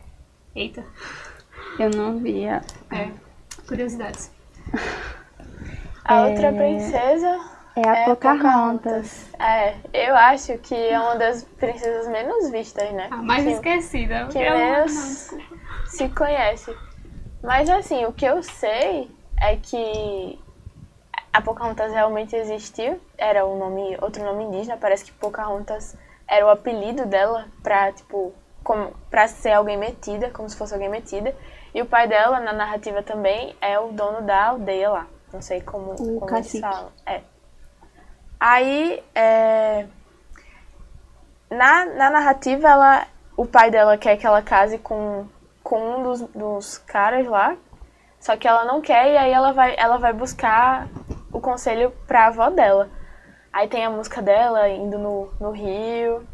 [0.55, 0.85] eita,
[1.79, 2.63] Eu não via.
[2.91, 3.11] é,
[3.67, 4.31] curiosidades.
[6.05, 7.41] A outra princesa
[7.77, 9.27] É a é Pocahontas.
[9.39, 13.09] É, eu acho que é uma das princesas menos vistas, né?
[13.11, 14.29] A mais Que- esquecida.
[14.33, 16.75] que Eu- menos- não, se conhece.
[17.43, 19.11] Mas assim, o que eu sei
[19.41, 20.41] é que
[21.33, 22.99] a Pocahontas realmente existiu.
[23.19, 24.79] Era o nome, outro nome indígena.
[24.79, 25.95] Parece que Pocahontas
[26.27, 28.33] era o apelido dela pra, tipo,
[28.65, 31.37] como, pra ser alguém metida, como se fosse alguém metida.
[31.75, 35.07] E o pai dela, na narrativa também, é o dono da aldeia lá.
[35.31, 36.61] Não sei como, O como eles cacique.
[36.61, 36.91] falam.
[37.05, 37.21] É.
[38.49, 39.87] Aí, é,
[41.51, 43.05] na, na narrativa, ela,
[43.37, 45.27] o pai dela quer que ela case com,
[45.65, 47.57] com um dos, dos caras lá.
[48.21, 50.87] Só que ela não quer e aí ela vai, ela vai buscar
[51.33, 52.89] o conselho pra avó dela.
[53.53, 56.25] Aí tem a música dela indo no, no rio.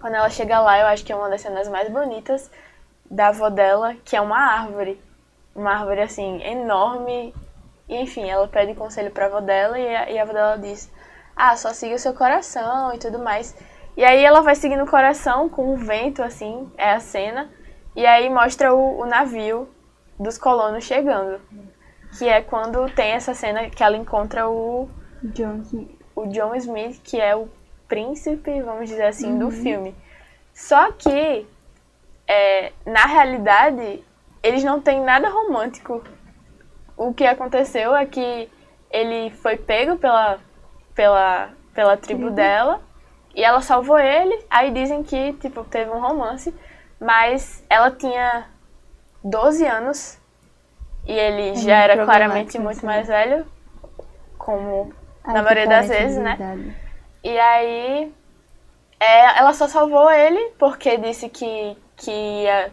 [0.00, 2.50] Quando ela chega lá, eu acho que é uma das cenas mais bonitas
[3.08, 5.00] da avó dela, que é uma árvore.
[5.54, 7.32] Uma árvore, assim, enorme.
[7.88, 10.90] E, enfim, ela pede conselho pra avó dela e a, e a avó dela diz:
[11.40, 13.54] Ah, só siga o seu coração e tudo mais.
[13.96, 17.48] E aí ela vai seguindo o coração com o vento, assim, é a cena.
[17.94, 19.68] E aí mostra o, o navio
[20.18, 21.40] dos colonos chegando.
[22.18, 24.90] Que é quando tem essa cena que ela encontra o,
[25.22, 25.90] John Smith.
[26.16, 27.48] o John Smith, que é o
[27.86, 29.94] príncipe, vamos dizer assim, do filme.
[30.52, 31.46] Só que,
[32.26, 34.04] é, na realidade,
[34.42, 36.02] eles não têm nada romântico.
[36.96, 38.50] O que aconteceu é que
[38.90, 40.40] ele foi pego pela,
[40.98, 42.80] pela, pela tribo dela
[43.32, 44.36] e ela salvou ele.
[44.50, 46.52] Aí dizem que, tipo, teve um romance,
[47.00, 48.48] mas ela tinha
[49.22, 50.18] 12 anos
[51.06, 53.46] e ele já muito era claramente muito isso, mais velho,
[54.36, 56.36] como Ai, na maioria das vezes, né?
[57.22, 58.12] E aí
[58.98, 62.72] é, ela só salvou ele porque disse que, que ia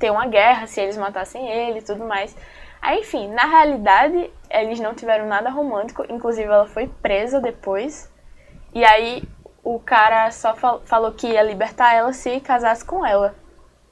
[0.00, 2.34] ter uma guerra se eles matassem ele e tudo mais.
[2.80, 8.10] Aí, enfim, na realidade, eles não tiveram nada romântico, inclusive ela foi presa depois.
[8.74, 9.22] E aí
[9.64, 13.34] o cara só fal- falou que ia libertar ela se casasse com ela.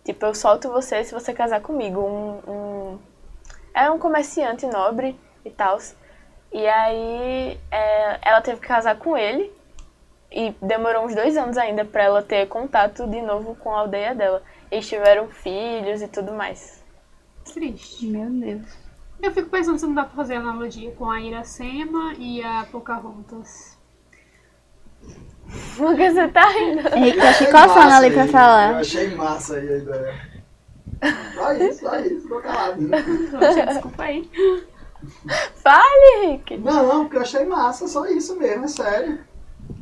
[0.04, 2.00] Tipo, eu solto você se você casar comigo.
[2.00, 2.98] Um, um...
[3.74, 5.78] Era um comerciante nobre e tal.
[6.52, 9.52] E aí é, ela teve que casar com ele.
[10.30, 14.14] E demorou uns dois anos ainda pra ela ter contato de novo com a aldeia
[14.14, 14.42] dela.
[14.70, 16.84] Eles tiveram filhos e tudo mais.
[17.44, 18.06] Triste.
[18.06, 18.83] Meu Deus.
[19.24, 23.78] Eu fico pensando se não dá pra fazer analogia com a Iracema e a Pocahontas.
[25.48, 26.94] Que você tá rindo?
[26.94, 28.28] Henrique tá se Achei coçando massa ali pra aí.
[28.28, 28.76] Eu falar.
[28.76, 30.34] achei massa aí a ideia.
[31.34, 32.88] Só isso, só isso, tô calado.
[33.30, 34.30] Poxa, desculpa aí.
[35.56, 36.58] Fale, Henrique.
[36.58, 39.18] Não, porque eu achei massa, só isso mesmo, é sério.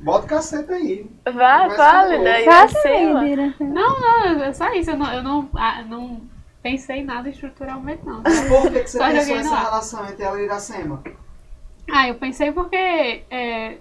[0.04, 1.10] Bota o cacete aí.
[1.34, 2.44] Vai, fale daí.
[2.44, 2.78] Faça.
[3.58, 4.90] Não, não, é só isso.
[4.90, 6.31] Eu não, eu não, ah, não
[6.62, 8.22] pensei em nada estruturalmente, não.
[8.22, 9.62] Por que, que você Só pensou ar.
[9.64, 11.02] relação entre ela e Iracema?
[11.92, 12.76] Ah, eu pensei porque
[13.30, 13.76] é,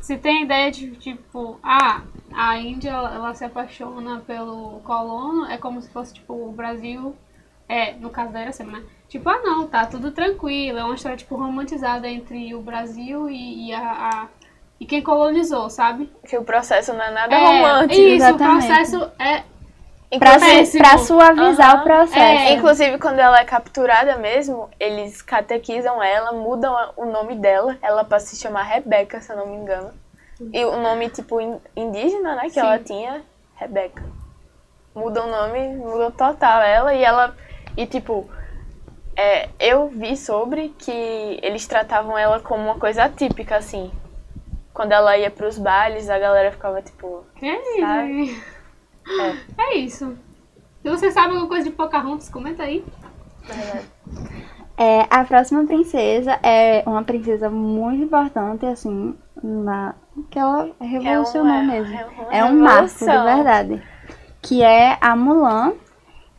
[0.00, 5.46] se tem a ideia de tipo, ah, a Índia ela, ela se apaixona pelo colono,
[5.46, 7.14] é como se fosse tipo o Brasil,
[7.68, 8.84] é, no caso da Iracema, né?
[9.08, 13.68] Tipo, ah não, tá tudo tranquilo, é uma história tipo romantizada entre o Brasil e,
[13.68, 14.26] e a, a-
[14.80, 16.10] e quem colonizou, sabe?
[16.26, 18.00] Que o processo não é nada É, romântico.
[18.00, 18.64] Isso, Exatamente.
[18.64, 19.44] o processo é
[20.18, 21.80] Pra, su- pra suavizar Aham.
[21.80, 22.18] o processo.
[22.18, 22.52] É.
[22.52, 27.76] inclusive, quando ela é capturada mesmo, eles catequizam ela, mudam o nome dela.
[27.82, 29.90] Ela passa a se chamar Rebeca, se eu não me engano.
[30.52, 32.60] E o nome, tipo, in- indígena, né, que Sim.
[32.60, 33.22] ela tinha,
[33.56, 34.02] Rebeca.
[34.94, 37.34] Muda o nome, muda total ela e ela.
[37.76, 38.28] E tipo,
[39.16, 43.90] é, eu vi sobre que eles tratavam ela como uma coisa atípica, assim.
[44.74, 47.24] Quando ela ia pros bailes, a galera ficava tipo.
[47.80, 48.42] Sabe?
[49.58, 50.16] É isso.
[50.82, 52.84] Se você sabe alguma coisa de Pocahontas, comenta aí.
[54.76, 59.94] É, a próxima princesa é uma princesa muito importante, assim, na,
[60.30, 61.94] que ela revolucionou uma- mesmo.
[62.30, 63.82] é É um marco, de verdade.
[64.40, 65.72] Que é a Mulan,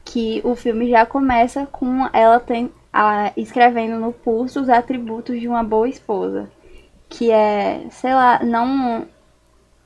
[0.03, 5.47] que o filme já começa com ela tem, a- escrevendo no pulso os atributos de
[5.47, 6.49] uma boa esposa.
[7.07, 9.05] Que é, sei lá, não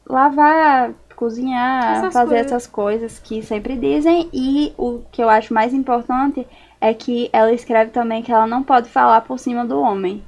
[0.09, 2.45] lavar, cozinhar, Essas fazer coisas.
[2.45, 4.29] essas coisas que sempre dizem.
[4.31, 6.47] E o que eu acho mais importante
[6.79, 10.23] é que ela escreve também que ela não pode falar por cima do homem.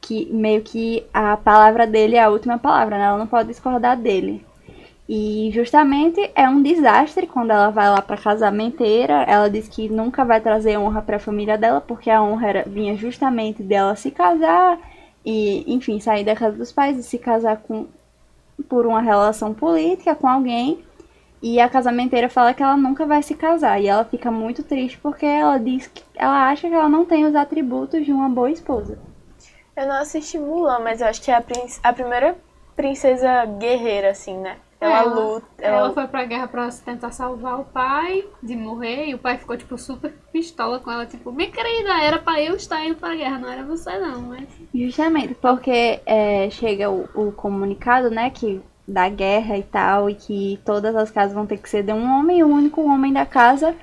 [0.00, 3.04] Que meio que a palavra dele é a última palavra, né?
[3.04, 4.44] Ela não pode discordar dele.
[5.06, 9.24] E justamente é um desastre quando ela vai lá pra casamenteira.
[9.24, 12.96] Ela diz que nunca vai trazer honra pra família dela, porque a honra era- vinha
[12.96, 14.78] justamente dela se casar
[15.26, 17.86] e, enfim, sair da casa dos pais e se casar com
[18.68, 20.84] por uma relação política com alguém.
[21.42, 23.80] E a casamenteira fala que ela nunca vai se casar.
[23.80, 27.24] E ela fica muito triste porque ela diz que ela acha que ela não tem
[27.24, 28.98] os atributos de uma boa esposa.
[29.74, 32.36] Eu não assisti Mulan, mas eu acho que é a, prin- a primeira
[32.76, 34.56] princesa guerreira, assim, né?
[34.80, 35.46] Ela, Ela- luta.
[35.58, 39.36] Ela, Ela, foi pra guerra pra tentar salvar o pai de morrer e o pai
[39.36, 43.14] ficou, tipo, super pistola com ela, tipo, minha querida, era pra eu estar indo pra
[43.14, 44.48] guerra, não era você não, mas.
[44.74, 50.58] Justamente, porque é, chega o, o comunicado, né, que da guerra e tal, e que
[50.64, 53.26] todas as casas vão ter que ser de um homem, e o único homem da
[53.26, 53.76] casa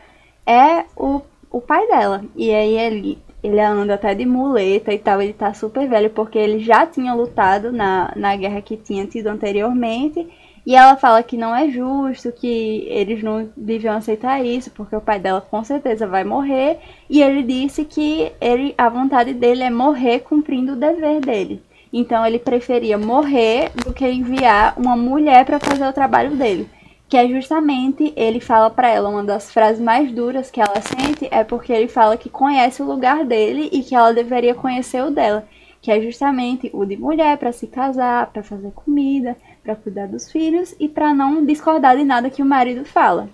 [0.46, 1.22] é o,
[1.52, 2.24] o pai dela.
[2.36, 6.38] E aí ele, ele anda até de muleta e tal, ele tá super velho porque
[6.40, 10.28] ele já tinha lutado na, na guerra que tinha tido anteriormente.
[10.68, 15.00] E ela fala que não é justo, que eles não deviam aceitar isso, porque o
[15.00, 16.80] pai dela com certeza vai morrer.
[17.10, 21.64] E ele disse que ele, a vontade dele é morrer cumprindo o dever dele.
[21.94, 26.70] Então ele preferia morrer do que enviar uma mulher para fazer o trabalho dele.
[27.08, 31.30] Que é justamente ele fala para ela uma das frases mais duras que ela sente
[31.32, 35.12] é porque ele fala que conhece o lugar dele e que ela deveria conhecer o
[35.12, 35.48] dela,
[35.82, 39.38] que é justamente o de mulher para se casar, para fazer comida,
[39.68, 43.28] para cuidar dos filhos e para não discordar de nada que o marido fala.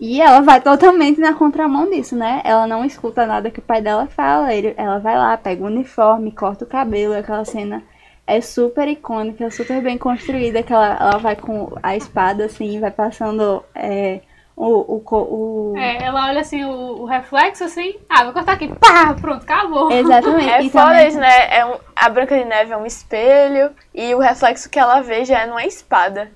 [0.00, 2.40] E ela vai totalmente na contramão disso, né?
[2.42, 4.52] Ela não escuta nada que o pai dela fala.
[4.52, 7.14] Ele, ela vai lá, pega o uniforme, corta o cabelo.
[7.14, 7.84] Aquela cena
[8.26, 10.62] é super icônica, super bem construída.
[10.62, 14.22] Que ela, ela vai com a espada, assim, vai passando é,
[14.64, 15.76] o, o, o...
[15.76, 19.90] É, ela olha assim, o, o, reflexo, assim, ah, vou cortar aqui, pá, pronto, acabou.
[19.90, 20.48] Exatamente.
[20.48, 21.08] É foda também...
[21.08, 21.56] isso, né?
[21.56, 25.24] É um, a Branca de Neve é um espelho e o reflexo que ela vê
[25.24, 26.30] já é numa espada.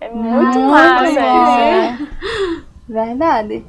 [0.00, 2.08] É muito, muito massa isso.
[2.88, 3.64] Verdade.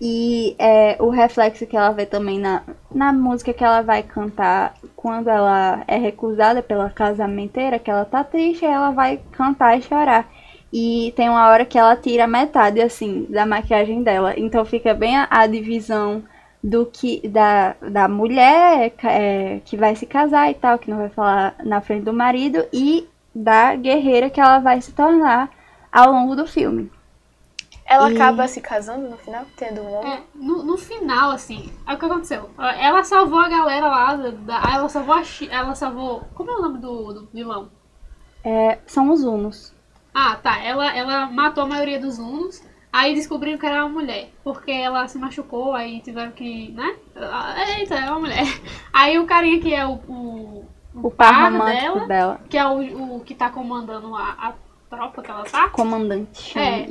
[0.00, 4.74] E é, o reflexo que ela vê também na, na música que ela vai cantar
[4.96, 10.26] quando ela é recusada pela casamenteira, que ela tá triste, ela vai cantar e chorar.
[10.72, 14.34] E tem uma hora que ela tira metade, assim, da maquiagem dela.
[14.36, 16.22] Então fica bem a, a divisão
[16.62, 21.08] do que da, da mulher é, que vai se casar e tal, que não vai
[21.08, 25.50] falar na frente do marido, e da guerreira que ela vai se tornar
[25.90, 26.90] ao longo do filme.
[27.86, 28.14] Ela e...
[28.14, 30.12] acaba se casando no final, tendo um homem?
[30.12, 32.50] É, no, no final, assim, é o que aconteceu.
[32.58, 36.24] Ela salvou a galera lá, da, ela salvou a ela salvou.
[36.34, 37.70] Como é o nome do, do vilão?
[38.44, 39.77] É, são os Unos.
[40.20, 40.58] Ah, tá.
[40.58, 42.60] Ela, ela matou a maioria dos Unos.
[42.92, 44.30] Aí descobriram que era uma mulher.
[44.42, 46.72] Porque ela se machucou, aí tiveram que.
[46.72, 46.96] né?
[47.78, 48.44] Eita, é uma mulher.
[48.92, 49.92] Aí o carinha que é o.
[50.08, 54.54] O, o, o par dela, dela, Que é o, o que tá comandando a, a
[54.90, 55.68] tropa que ela tá.
[55.68, 56.58] Comandante.
[56.58, 56.88] É.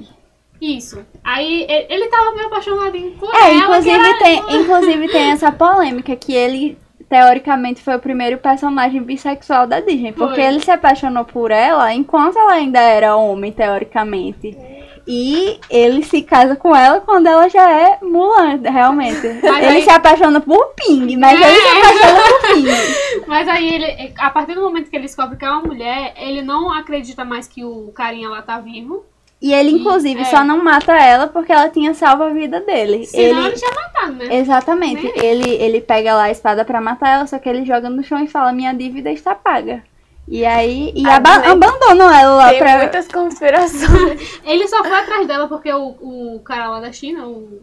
[0.62, 1.06] Isso.
[1.22, 3.78] Aí ele tava meio apaixonadinho por é, ela.
[3.78, 6.78] Inclusive tem, inclusive tem essa polêmica que ele
[7.10, 10.44] teoricamente foi o primeiro personagem bissexual da Disney, porque foi.
[10.44, 14.58] ele se apaixonou por ela enquanto ela ainda era homem, teoricamente.
[15.10, 19.26] E ele se casa com ela quando ela já é Mulan, realmente.
[19.42, 19.82] Mas ele aí...
[19.82, 21.50] se apaixona por Ping, mas é.
[21.50, 23.24] ele se apaixona por Ping.
[23.28, 26.42] Mas aí ele, a partir do momento que ele descobre que é uma mulher, ele
[26.42, 29.06] não acredita mais que o carinha lá tá vivo.
[29.40, 30.26] E ele, inclusive, é.
[30.26, 33.06] só não mata ela porque ela tinha salvo a vida dele.
[33.06, 34.36] Senão ele, ele tinha matado, né?
[34.36, 35.04] Exatamente.
[35.04, 35.14] Né?
[35.16, 38.20] Ele, ele pega lá a espada para matar ela, só que ele joga no chão
[38.24, 39.84] e fala: Minha dívida está paga.
[40.28, 40.92] E aí.
[40.96, 42.78] E aba abandonam ela lá Tem pra.
[42.78, 44.42] muitas conspirações.
[44.44, 47.62] ele só foi atrás dela porque o, o cara lá da China, o.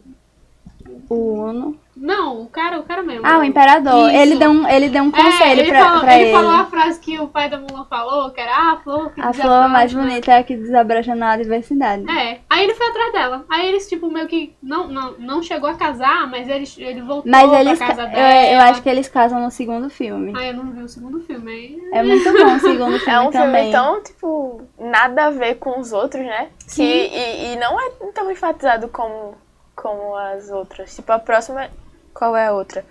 [1.08, 1.78] O Uno.
[1.96, 3.24] Não, o cara, o cara mesmo.
[3.24, 4.10] Ah, o imperador.
[4.10, 6.24] Ele deu, um, ele deu um conselho é, ele pra, falou, pra ele.
[6.24, 9.12] Ele falou a frase que o pai da Mulan falou, que era ah, a flor
[9.12, 12.04] que A flor mais bonita é a que desabrocha na diversidade.
[12.10, 12.40] É.
[12.50, 13.44] Aí ele foi atrás dela.
[13.48, 17.30] Aí eles, tipo, meio que não, não, não chegou a casar, mas ele, ele voltou
[17.30, 18.52] mas eles, pra casa eu, dela.
[18.52, 20.32] Eu acho que eles casam no segundo filme.
[20.36, 21.52] Ah, eu não vi o segundo filme.
[21.52, 21.80] Aí...
[21.92, 23.70] É muito bom o segundo filme É um também.
[23.70, 26.48] filme tão, tipo, nada a ver com os outros, né?
[26.66, 26.82] Sim.
[26.82, 29.34] Que, e, e não é tão enfatizado como,
[29.74, 30.94] como as outras.
[30.94, 31.70] Tipo, a próxima
[32.12, 32.84] qual é a outra?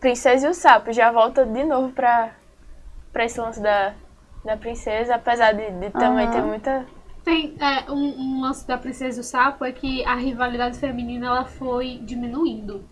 [0.00, 0.92] Princesa e o Sapo.
[0.92, 2.32] Já volta de novo pra,
[3.12, 3.94] pra esse lance da,
[4.44, 6.32] da princesa, apesar de, de também uhum.
[6.32, 6.86] ter muita.
[7.22, 11.26] Tem é, um, um, lance da Princesa e o Sapo é que a rivalidade feminina
[11.26, 12.82] ela foi diminuindo.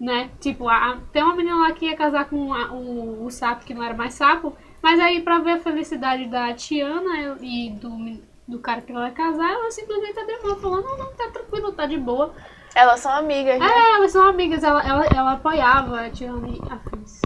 [0.00, 0.30] Né?
[0.40, 3.72] Tipo, a, tem uma menina lá que ia casar com a, o, o sapo que
[3.72, 8.58] não era mais sapo, mas aí pra ver a felicidade da Tiana e do, do
[8.58, 11.98] cara que ela vai casar, ela simplesmente mão, falou, não, não, tá tranquilo, tá de
[11.98, 12.34] boa.
[12.74, 13.66] Elas são amigas, né?
[13.66, 14.62] É, elas são amigas.
[14.62, 17.22] Ela, ela, ela apoiava a Tiana Afins.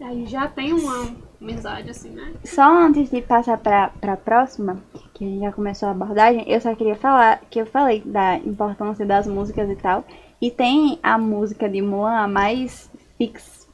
[0.00, 2.32] Aí já tem uma amizade, assim, né?
[2.44, 4.82] Só antes de passar pra, pra próxima,
[5.14, 8.36] que a gente já começou a abordagem, eu só queria falar que eu falei da
[8.36, 10.04] importância das músicas e tal.
[10.40, 13.68] E tem a música de Mulan, a mais fix,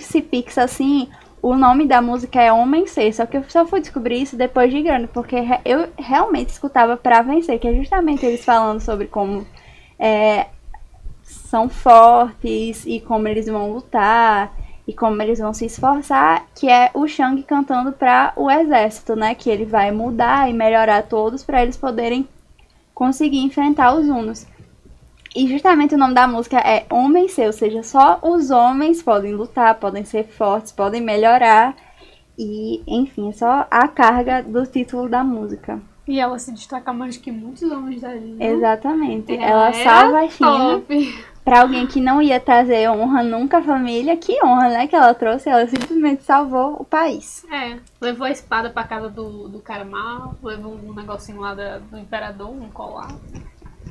[0.00, 1.08] se fixa assim,
[1.44, 4.72] o nome da música é Homem Ser, só que eu só fui descobrir isso depois
[4.72, 9.46] de grande, porque eu realmente escutava pra vencer, que é justamente eles falando sobre como
[9.98, 10.46] é,
[11.22, 14.54] são fortes e como eles vão lutar
[14.88, 19.34] e como eles vão se esforçar, que é o Shang cantando para o exército, né?
[19.34, 22.26] Que ele vai mudar e melhorar todos para eles poderem
[22.94, 24.46] conseguir enfrentar os Unos.
[25.34, 29.34] E justamente o nome da música é Homem Ser, ou seja, só os homens podem
[29.34, 31.74] lutar, podem ser fortes, podem melhorar.
[32.38, 35.80] E, enfim, é só a carga do título da música.
[36.06, 38.46] E ela se destaca mais que muitos homens da linha.
[38.46, 39.34] Exatamente.
[39.34, 40.74] Ela, ela salva a China.
[40.80, 41.24] Top.
[41.44, 44.86] Pra alguém que não ia trazer honra nunca à família, que honra, né?
[44.86, 47.44] Que ela trouxe, ela simplesmente salvou o país.
[47.52, 51.78] É, levou a espada pra casa do, do cara mal, levou um negocinho lá da-
[51.78, 53.08] do imperador, um colar.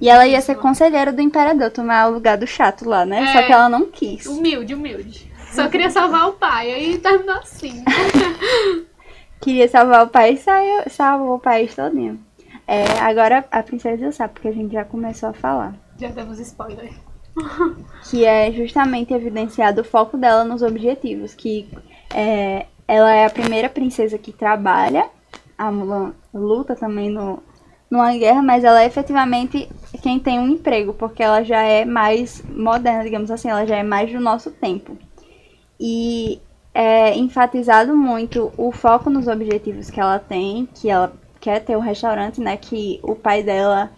[0.02, 3.32] E ela ia ser conselheira do imperador, tomar o lugar do chato lá, né?
[3.32, 3.44] Só É.
[3.44, 4.26] que ela não quis.
[4.26, 5.32] Humilde, humilde.
[5.52, 7.84] Só queria salvar o pai, aí terminou assim.
[9.40, 12.18] Queria salvar o país, saiu, salvou o país todinho.
[12.66, 15.76] É, agora a princesa sabe, porque a gente já começou a falar.
[16.00, 16.92] Já demos spoiler.
[18.10, 21.70] que é justamente evidenciado o foco dela nos objetivos, que
[22.14, 25.08] é, ela é a primeira princesa que trabalha,
[25.58, 27.44] a Mulan luta também no,
[27.94, 29.70] numa guerra, mas ela é efetivamente
[30.02, 33.84] quem tem um emprego, porque ela já é mais moderna, digamos assim, ela já é
[33.84, 34.98] mais do nosso tempo.
[35.80, 36.42] E
[36.74, 41.82] é enfatizado muito o foco nos objetivos que ela tem, que ela quer ter um
[41.82, 43.92] restaurante, né, que o pai dela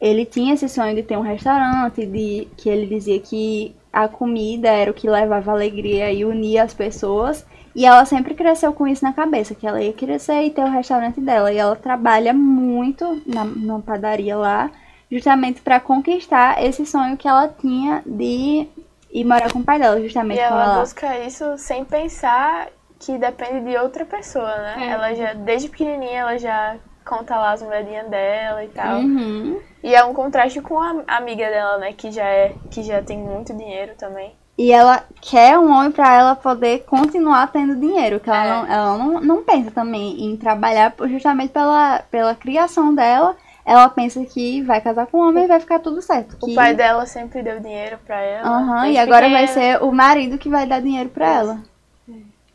[0.00, 4.68] ele tinha esse sonho de ter um restaurante, de que ele dizia que a comida
[4.68, 7.44] era o que levava alegria e unia as pessoas.
[7.74, 10.70] E ela sempre cresceu com isso na cabeça, que ela ia crescer e ter o
[10.70, 11.52] restaurante dela.
[11.52, 14.70] E ela trabalha muito na, na padaria lá,
[15.10, 18.68] justamente para conquistar esse sonho que ela tinha de
[19.10, 20.80] ir morar com o pai dela, E justamente com ela ela.
[20.80, 22.68] busca isso sem pensar
[22.98, 24.76] que depende de outra pessoa, né?
[24.78, 24.86] É.
[24.90, 29.00] Ela já, desde pequenininha, ela já conta lá as moedinhas dela e tal.
[29.00, 29.60] Uhum.
[29.82, 31.92] E é um contraste com a amiga dela, né?
[31.92, 34.32] Que já é, que já tem muito dinheiro também.
[34.58, 38.48] E ela quer um homem pra ela poder continuar tendo dinheiro, que ela, É.
[38.50, 43.34] não, ela não, não pensa também em trabalhar justamente pela, pela criação dela.
[43.64, 46.36] Ela pensa que vai casar com um homem e vai ficar tudo certo.
[46.42, 48.46] O que- pai dela sempre deu dinheiro pra ela.
[48.48, 49.76] Aham, desde e agora vai pequena.
[49.76, 51.58] ser o marido que vai dar dinheiro pra ela.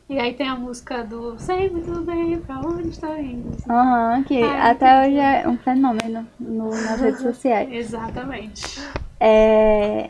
[0.09, 3.51] E aí tem a música do Sei muito bem pra onde está indo.
[3.69, 7.67] Aham, que Ai, até hoje é um fenômeno no- nas redes sociais.
[7.73, 8.81] Exatamente.
[9.19, 10.09] É,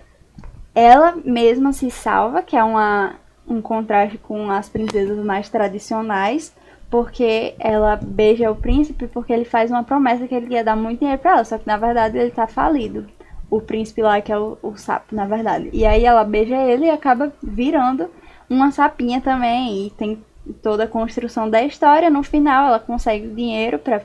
[0.78, 3.15] ela mesma se salva, que é uma,
[3.47, 6.53] um contraste com as princesas mais tradicionais,
[6.88, 10.99] porque ela beija o príncipe porque ele faz uma promessa que ele ia dar muito
[10.99, 13.07] dinheiro pra ela, só que na verdade ele tá falido.
[13.49, 15.71] O príncipe lá, que é o, o sapo, na verdade.
[15.73, 18.07] E aí ela beija ele e acaba virando
[18.47, 19.88] uma sapinha também.
[19.88, 20.23] E tem
[20.61, 22.09] toda a construção da história.
[22.09, 24.01] No final, ela consegue o dinheiro pra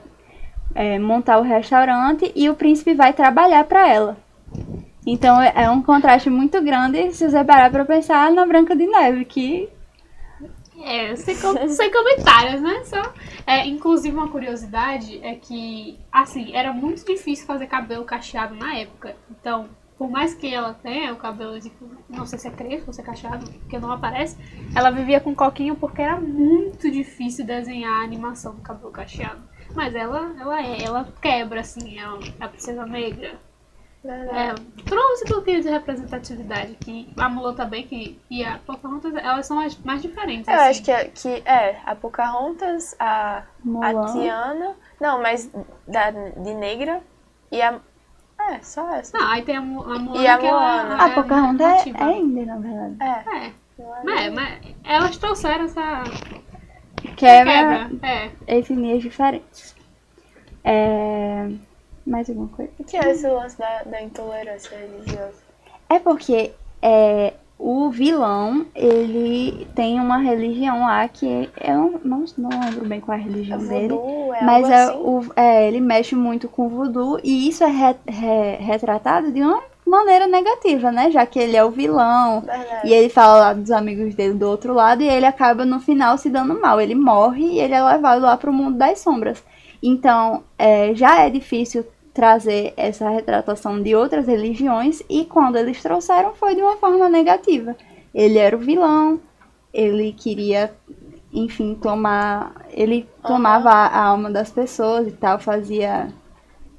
[0.77, 4.17] é, montar o restaurante e o príncipe vai trabalhar pra ela.
[5.07, 8.87] Então é é um contraste muito grande se você parar pra pensar na Branca de
[8.87, 9.69] Neve, que
[10.85, 12.83] É, sem, com- sem comentários, né?
[12.85, 13.13] Só,
[13.47, 19.15] é, inclusive, uma curiosidade é que, assim, era muito difícil fazer cabelo cacheado na época.
[19.31, 21.71] Então, por mais que ela tenha o cabelo, de,
[22.09, 24.37] não sei se é crespo ou se é cacheado, porque não aparece,
[24.75, 29.41] ela vivia com coquinho porque era muito difícil desenhar a animação do cabelo cacheado.
[29.77, 32.05] Mas ela, ela é, ela quebra, assim, é
[32.41, 33.39] a princesa negra.
[34.05, 39.47] É, trouxe um pouquinho de representatividade que a Mulan também, que e a Pocahontas, elas
[39.47, 40.49] são as mais diferentes.
[40.49, 40.65] Eu assim.
[40.71, 44.13] acho que é, que é a Pocahontas, a, a Mulan.
[44.13, 44.77] Tiana.
[45.01, 45.49] Não, mas
[45.87, 47.01] da, de negra.
[47.51, 47.79] E a.
[48.51, 49.17] É, só essa.
[49.17, 51.05] Não, aí tem a, a Mulan E a que ela Moana.
[51.05, 52.97] a Pocahontas é, é índia, na verdade.
[53.01, 53.53] É.
[53.79, 56.03] É, mas, mas elas trouxeram essa
[57.17, 57.91] Quebra quebra.
[58.03, 58.31] É.
[58.47, 59.75] etnias diferentes.
[60.65, 61.49] É...
[62.07, 62.71] Mais alguma coisa?
[62.79, 65.35] O que é esse lance da, da intolerância religiosa?
[65.89, 72.85] É porque é, o vilão, ele tem uma religião lá que eu não, não lembro
[72.87, 73.89] bem qual é a É religião dele.
[73.89, 74.35] voodoo?
[74.35, 74.99] É Mas é, assim?
[74.99, 79.41] o, é, ele mexe muito com o voodoo e isso é re- re- retratado de
[79.41, 81.11] uma maneira negativa, né?
[81.11, 82.89] Já que ele é o vilão Verdade.
[82.89, 86.17] e ele fala lá dos amigos dele do outro lado e ele acaba no final
[86.19, 86.81] se dando mal.
[86.81, 89.43] Ele morre e ele é levado lá pro mundo das sombras.
[89.83, 96.35] Então, é, já é difícil trazer essa retratação de outras religiões e quando eles trouxeram
[96.35, 97.75] foi de uma forma negativa.
[98.15, 99.19] Ele era o vilão,
[99.73, 100.73] ele queria,
[101.33, 102.67] enfim, tomar.
[102.71, 106.13] Ele tomava a alma das pessoas e tal, fazia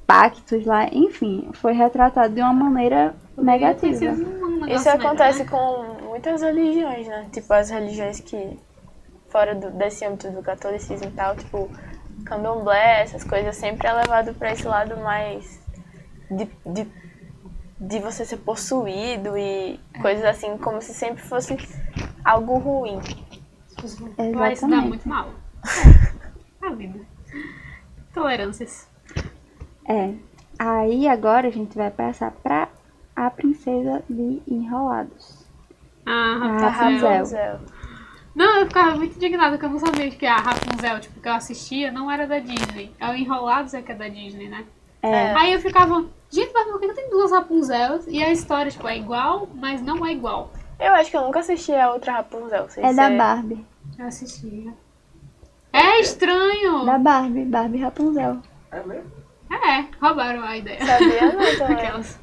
[0.05, 4.11] pactos lá, enfim, foi retratado de uma maneira negativa.
[4.11, 5.95] Um Isso acontece melhor, né?
[5.99, 7.27] com muitas religiões, né?
[7.31, 8.59] Tipo, as religiões que,
[9.29, 11.69] fora do, desse âmbito do catolicismo e tal, tipo,
[12.25, 15.61] candomblé, essas coisas, sempre é levado pra esse lado mais
[16.31, 16.87] de, de,
[17.79, 21.57] de você ser possuído e coisas assim, como se sempre fosse
[22.23, 22.99] algo ruim.
[24.35, 24.87] Vai se dar Exatamente.
[24.87, 25.29] muito mal.
[26.63, 26.67] É.
[26.67, 26.97] A vida.
[28.13, 28.87] Tolerâncias.
[29.85, 30.13] É.
[30.57, 32.69] Aí agora a gente vai passar pra
[33.13, 35.45] a princesa de Enrolados.
[36.05, 37.09] Ah, Ah, Rapunzel.
[37.09, 37.59] Rapunzel.
[38.35, 41.33] Não, eu ficava muito indignada que eu não sabia que a Rapunzel, tipo, que eu
[41.33, 42.91] assistia, não era da Disney.
[42.99, 44.65] É o Enrolados é que é da Disney, né?
[45.03, 45.33] É.
[45.33, 48.05] Aí eu ficava, gente, mas por que tem duas Rapunzels?
[48.07, 50.51] E a história, tipo, é igual, mas não é igual.
[50.79, 52.69] Eu acho que eu nunca assisti a outra Rapunzel.
[52.69, 53.65] sem É da ser- Barbie.
[53.99, 54.73] Eu assistia.
[55.71, 56.85] É estranho.
[56.85, 58.39] Da Barbie, Barbie Rapunzel.
[58.71, 59.11] É mesmo?
[59.51, 60.83] É, roubaram a ideia.
[60.85, 61.85] Sabia não também.
[61.85, 62.19] Aquelas.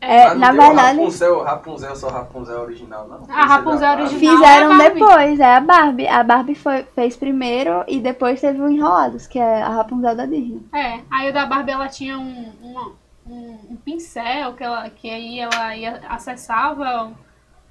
[0.00, 3.26] É, Mas não na o verdade, Rapunzel, Rapunzel, só Rapunzel original, não?
[3.28, 4.36] A Rapunzel é original.
[4.36, 6.06] fizeram é depois, é a Barbie.
[6.06, 10.24] A Barbie foi, fez primeiro e depois teve o Enrolados, que é a Rapunzel da
[10.26, 10.62] Disney.
[10.72, 12.92] É, aí o da Barbie ela tinha um, um,
[13.26, 17.12] um, um pincel que, ela, que aí ela ia, acessava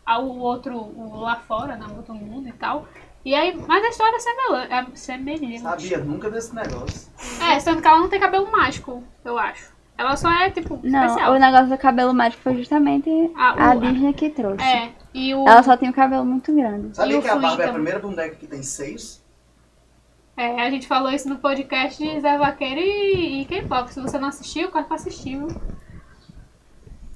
[0.05, 2.87] ao outro o lá fora, no outro mundo e tal.
[3.23, 4.73] E aí, mas a história é semelhante.
[4.73, 5.59] É semelhante.
[5.59, 7.11] Sabia nunca desse negócio.
[7.41, 9.76] É, sendo que ela não tem cabelo mágico, eu acho.
[9.97, 11.33] Ela só é, tipo, Não, especial.
[11.33, 14.63] o negócio do cabelo mágico foi justamente Ah, a o- Disney que trouxe.
[14.63, 15.47] É, e o...
[15.47, 16.95] Ela só tem um cabelo muito grande.
[16.95, 19.21] Sabia o que a Barbie é a primeira boneca que tem seios?
[20.37, 23.91] É, a gente falou isso no podcast de Zé Vaqueiro e, e K-pop.
[23.91, 25.47] Se você não assistiu, corre pra assistir, viu?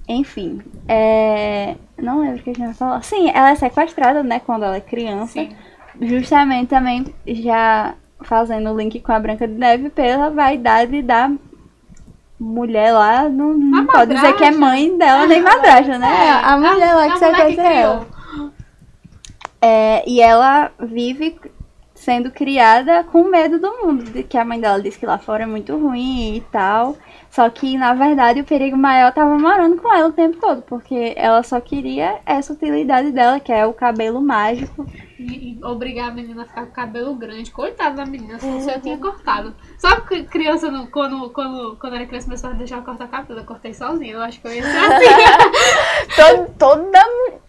[0.07, 1.75] Enfim, é...
[1.97, 3.03] não lembro o que a gente vai falar.
[3.03, 5.33] Sim, ela é sequestrada, né, quando ela é criança.
[5.33, 5.55] Sim.
[6.01, 11.31] Justamente também já fazendo o link com a Branca de Neve pela vaidade da
[12.41, 13.29] mulher lá.
[13.29, 16.07] Não, não pode dizer que é mãe dela nem madrasta, né?
[16.07, 18.05] É, a mulher lá a que mulher sequestra ela.
[18.05, 18.51] criou.
[19.61, 21.39] É, e ela vive
[21.93, 25.43] sendo criada com medo do mundo, de que a mãe dela diz que lá fora
[25.43, 26.97] é muito ruim e tal.
[27.29, 31.13] Só que, na verdade, o perigo maior tava morando com ela o tempo todo, porque
[31.15, 34.85] ela só queria essa utilidade dela, que é o cabelo mágico.
[35.19, 37.51] E, e obrigar a menina a ficar com cabelo grande.
[37.51, 39.55] Coitada da menina, se você eu tinha cortado.
[39.81, 43.39] Sabe que criança, não- quando, quando, quando era criança, começava a deixar eu cortar cabelo?
[43.39, 45.05] Eu cortei sozinha, eu acho que eu ia ser assim.
[46.15, 46.99] Todo- toda,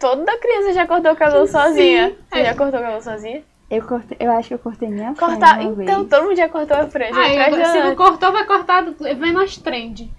[0.01, 2.17] toda criança já cortou o cabelo sozinha.
[2.31, 2.45] Você É.
[2.47, 3.43] já cortou o cabelo sozinha?
[3.71, 5.55] Eu, cortei, eu acho que eu cortei minha Cortar.
[5.57, 6.09] franja uma Então, vez.
[6.11, 7.19] todo mundo já cortou a franja.
[7.21, 10.11] Aí, agora, se não cortou, vai cortar do- vendo as trend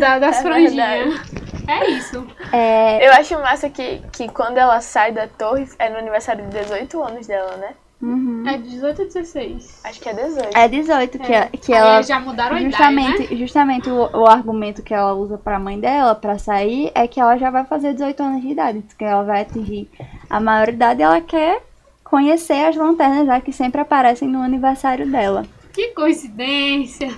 [0.00, 1.20] da- das É franjinhas.
[1.68, 2.26] É isso.
[2.52, 6.58] É, Eu acho massa que, que quando ela sai da torre, é no aniversário de
[6.58, 7.74] 18 anos dela, né?
[8.06, 8.44] Uhum.
[8.48, 9.80] É de 18 a 16.
[9.84, 10.56] Acho que é 18.
[10.56, 11.46] é 18 que, É.
[11.48, 11.94] que ela.
[11.96, 13.40] eles já mudaram a Justamente, idade, né?
[13.40, 17.36] justamente o, o argumento que ela usa pra mãe dela pra sair é que ela
[17.36, 19.88] já vai fazer 18 anos de idade, que ela vai atingir
[20.30, 21.62] a maioridade e ela quer
[22.04, 25.44] conhecer as lanternas já que sempre aparecem no aniversário dela.
[25.76, 27.08] Que coincidência.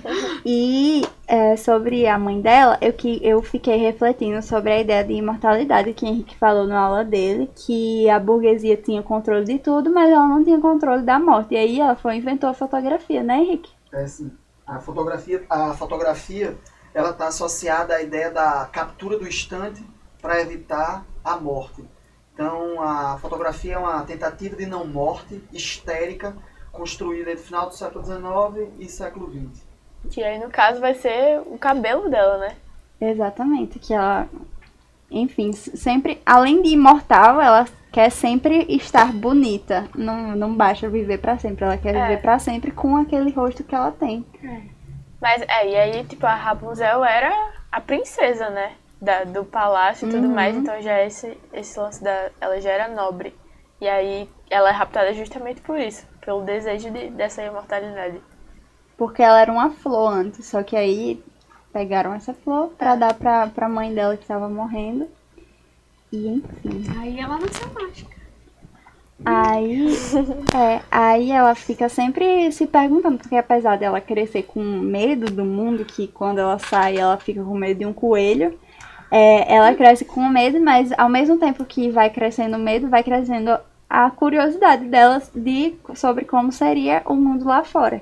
[0.45, 5.13] E é, sobre a mãe dela, eu, que, eu fiquei refletindo sobre a ideia de
[5.13, 10.09] imortalidade que Henrique falou na aula dele, que a burguesia tinha controle de tudo, mas
[10.09, 11.53] ela não tinha controle da morte.
[11.53, 13.71] E aí ela foi inventou a fotografia, né, Henrique?
[13.93, 14.29] É assim,
[14.67, 16.57] a fotografia, a fotografia,
[16.93, 19.81] ela está associada à ideia da captura do instante
[20.21, 21.81] para evitar a morte.
[22.33, 26.35] Então, a fotografia é uma tentativa de não morte histérica
[26.71, 29.63] construída entre final do século XIX e século XX.
[30.11, 32.55] Que aí, no caso, vai ser o cabelo dela, né?
[33.01, 34.27] Exatamente, que ela,
[35.09, 39.87] enfim, sempre, além de imortal, ela quer sempre estar bonita.
[39.95, 42.01] Não, não basta viver pra sempre, ela quer É.
[42.01, 44.25] viver pra sempre com aquele rosto que ela tem.
[45.21, 47.33] Mas, é, e aí, tipo, a Rapunzel era
[47.71, 48.73] a princesa, né?
[49.01, 50.33] Da, do palácio e tudo Uhum.
[50.35, 52.29] mais, então já esse, esse lance da.
[52.41, 53.33] Ela já era nobre.
[53.79, 58.21] E aí, ela é raptada justamente por isso, pelo desejo de, dessa imortalidade.
[58.97, 61.23] Porque ela era uma flor antes, só que aí
[61.71, 65.07] pegaram essa flor pra dar pra, pra mãe dela que tava morrendo.
[66.11, 66.83] E enfim.
[66.99, 68.19] Aí ela nasceu mágica.
[69.25, 69.89] Aí,
[70.55, 75.83] é, aí ela fica sempre se perguntando, porque apesar dela crescer com medo do mundo,
[75.83, 78.57] que quando ela sai ela fica com medo de um coelho,
[79.11, 83.03] é, ela cresce com medo, mas ao mesmo tempo que vai crescendo o medo, vai
[83.03, 83.59] crescendo
[83.89, 88.01] a curiosidade dela de, sobre como seria o mundo lá fora.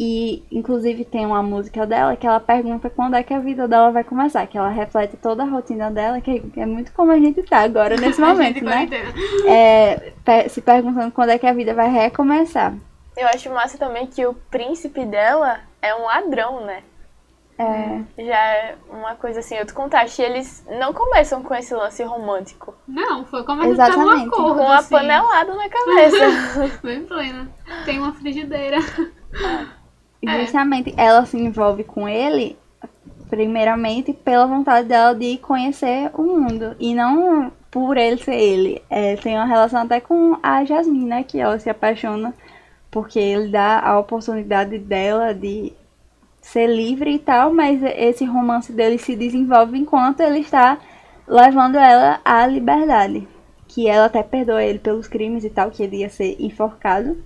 [0.00, 3.90] E, inclusive, tem uma música dela que ela pergunta quando é que a vida dela
[3.90, 7.42] vai começar, que ela reflete toda a rotina dela, que é muito como a gente
[7.42, 8.88] tá agora nesse A momento, gente né?
[9.44, 12.74] é, se perguntando quando é que a vida vai recomeçar.
[13.16, 16.84] Eu acho massa também que o príncipe dela é um ladrão, né?
[17.58, 20.22] É, Já é uma coisa assim, outro contraste.
[20.22, 22.74] E eles não começam com esse lance romântico.
[22.86, 24.28] Não, foi como a gente num Exatamente.
[24.28, 24.94] acordo, Com uma assim.
[24.94, 26.80] panelada na cabeça.
[26.82, 27.48] Bem plena.
[27.84, 28.78] Tem uma frigideira.
[30.24, 30.44] É.
[30.44, 32.56] justamente ela se envolve com ele,
[33.30, 36.76] primeiramente pela vontade dela de conhecer o mundo.
[36.78, 38.82] E não por ele ser ele.
[38.88, 41.24] É, tem uma relação até com a Jasmine, né?
[41.24, 42.34] Que ela se apaixona
[42.90, 45.72] porque ele dá a oportunidade dela de
[46.48, 50.78] ser livre e tal, mas esse romance dele se desenvolve enquanto ele está
[51.26, 53.28] levando ela à liberdade.
[53.66, 57.22] Que ela até perdoa ele pelos crimes e tal, que ele ia ser enforcado.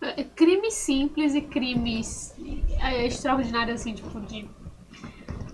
[0.00, 2.34] É, Crimes simples e crimes
[2.82, 4.48] é, extraordinários, assim, tipo, de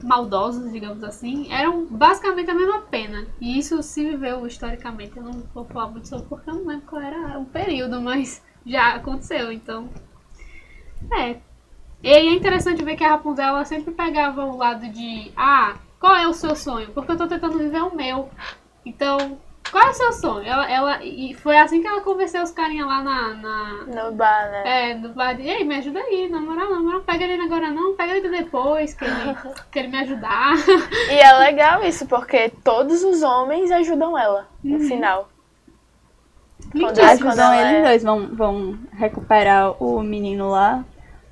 [0.04, 3.26] maldosos, digamos assim, eram basicamente a mesma pena.
[3.40, 5.16] E isso se viveu historicamente.
[5.16, 8.44] Eu não vou falar muito sobre porque eu não lembro qual era o período, mas
[8.64, 9.88] já aconteceu, então.
[11.18, 11.45] É.
[12.06, 15.74] E aí é interessante ver que a Rapunzel ela sempre pegava o lado de ah,
[15.98, 16.88] qual é o seu sonho?
[16.90, 18.30] Porque eu tô tentando viver o meu.
[18.84, 19.36] Então,
[19.72, 20.46] qual é o seu sonho?
[20.46, 24.52] Ela, ela, e foi assim que ela convenceu os carinha lá na, na, No bar,
[24.52, 24.90] né?
[24.90, 27.70] é, no bar de, ei, me ajuda aí, na moral, na moral, pega ele agora
[27.72, 29.36] não, pega ele depois, que ele,
[29.72, 30.54] que ele me ajudar.
[31.10, 35.28] E é legal isso, porque todos os homens ajudam ela no final.
[36.70, 40.84] Quando quando eles é- dois, vão, vão recuperar o menino lá,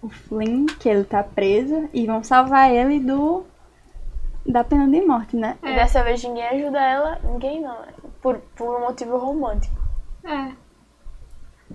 [0.05, 3.45] o Flynn, que ele tá preso, e vão salvar ele do.
[4.47, 5.57] da pena de morte, né?
[5.63, 7.89] E dessa vez ninguém ajuda ela, ninguém não, é
[8.21, 9.75] por, por um motivo romântico.
[10.25, 10.53] É,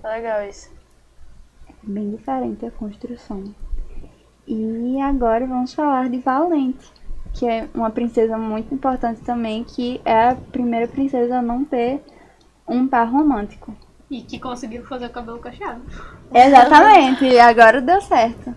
[0.02, 0.70] É legal isso.
[1.82, 3.54] Bem diferente a construção.
[4.46, 6.92] E agora vamos falar de Valente,
[7.32, 12.02] que é uma princesa muito importante também, que é a primeira princesa a não ter
[12.68, 13.74] um par romântico.
[14.10, 15.82] e que conseguiram fazer o cabelo cacheado.
[16.32, 18.54] Exatamente, e agora deu certo.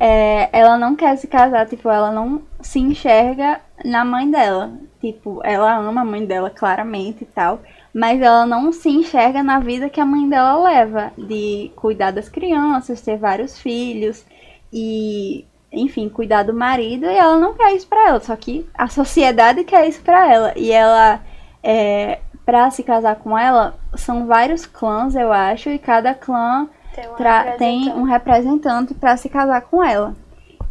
[0.00, 4.72] É, ela não quer se casar, tipo, ela não se enxerga na mãe dela.
[5.00, 7.60] Tipo, ela ama a mãe dela claramente e tal,
[7.94, 12.28] mas ela não se enxerga na vida que a mãe dela leva, de cuidar das
[12.28, 14.24] crianças, ter vários filhos
[14.72, 18.88] e, enfim, cuidar do marido, e ela não quer isso pra ela, só que a
[18.88, 20.52] sociedade quer isso pra ela.
[20.56, 21.20] E ela,
[21.62, 26.68] é, pra se casar com ela, são vários clãs, eu acho, e cada clã
[27.00, 28.94] Tem, tra- tem um representante.
[28.94, 30.14] para se casar com ela.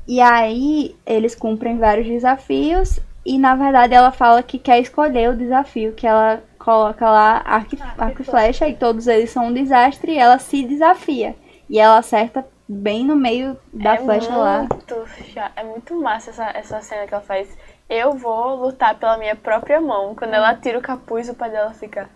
[0.08, 5.36] E aí eles cumprem vários desafios e na verdade ela fala que quer escolher o
[5.38, 9.54] desafio, que ela coloca lá arco, e- Arco e flecha e todos eles são um
[9.54, 11.36] desastre e ela se desafia.
[11.70, 14.60] E ela acerta bem no meio da é flecha lá.
[14.60, 17.50] muito cha- É muito massa essa, essa cena que ela faz.
[17.90, 20.14] Eu vou lutar pela minha própria mão.
[20.16, 22.10] Quando ela tira o capuz, o pai dela fica.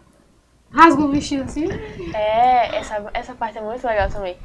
[0.74, 1.68] Rasga o vestido assim.
[2.14, 4.38] É, essa, essa parte é muito legal também.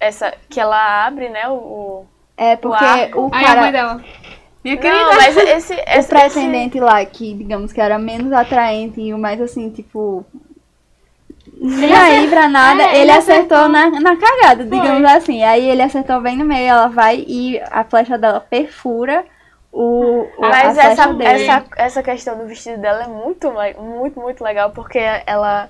[0.00, 1.48] Essa que ela abre, né?
[1.48, 1.52] O.
[1.54, 2.06] o-
[2.36, 3.20] É porque arco.
[3.20, 4.04] o Aí a mãe cara, dela.
[4.64, 5.02] Minha querida.
[5.02, 5.74] Não, mas esse.
[5.76, 10.24] o esse pretendente lá, que digamos que era menos atraente e o mais assim, tipo.
[11.58, 14.78] Nem aí pra nada, é, ele, ele acertou, na, na cagada, Foi.
[14.78, 15.42] digamos assim.
[15.42, 19.24] Aí ele acertou bem no meio, ela vai e a flecha dela perfura
[19.78, 21.44] o, o a Mas essa, dele.
[21.44, 25.68] essa, essa questão do vestido dela é muito, muito, muito legal, porque ela,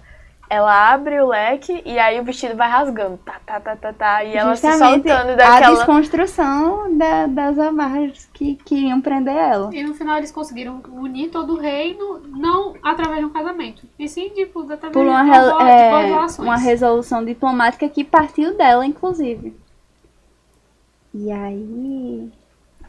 [0.49, 3.17] ela abre o leque e aí o vestido vai rasgando.
[3.19, 4.23] Tá, tá, tá, tá, tá.
[4.25, 5.75] E ela se soltando a daquela.
[5.75, 9.75] desconstrução da- das amarras que queriam prender ela.
[9.75, 13.83] E no final eles conseguiram unir todo o reino, não através de um casamento.
[13.99, 16.47] E sim, tipo, através Por uma, de, é, boas relações.
[16.49, 19.53] uma resolução diplomática que partiu dela, inclusive.
[21.13, 22.31] E aí.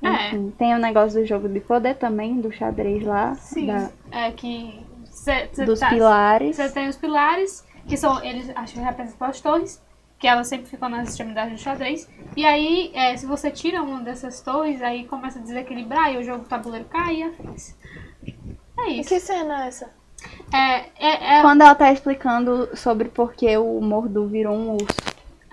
[0.02, 0.28] É.
[0.28, 3.36] Enfim, tem o negócio do jogo de poder também, do xadrez lá.
[3.36, 6.56] Sim, da- é que cê, cê dos tá- pilares.
[6.56, 9.82] Você tem os pilares, que são, eles acho que representam as torres,
[10.20, 12.10] que elas sempre ficam nas extremidades do xadrez.
[12.36, 16.24] E aí, é, se você tira uma dessas torres, aí começa a desequilibrar e o
[16.24, 17.76] jogo tabuleiro cai e afins.
[18.80, 19.10] É isso.
[19.10, 19.90] Que cena é essa?
[20.54, 24.88] É, é, é, Quando ela tá explicando sobre por que o Mordu virou um urso.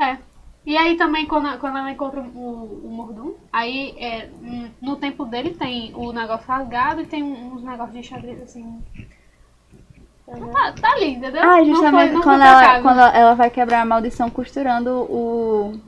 [0.00, 0.16] é.
[0.66, 4.30] E aí também, quando, quando ela encontra o, o Mordum, aí é,
[4.80, 8.82] no tempo dele tem o negócio rasgado e tem uns negócios de xadrez assim.
[10.26, 11.42] Tá, tá ali, entendeu?
[11.42, 15.78] Ah, Não justamente foi- quando, ela, quando ela vai quebrar a maldição costurando o.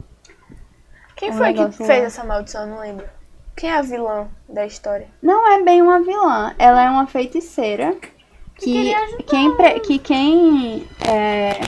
[1.17, 1.95] Quem Um foi que fez lá.
[1.95, 2.63] essa maldição?
[2.63, 3.07] Eu não lembro.
[3.57, 5.09] Quem é a vilã da história?
[5.23, 7.97] Não é bem uma vilã, ela é uma feiticeira
[8.57, 9.23] que ajudar.
[9.25, 11.59] quem, pre- que quem é,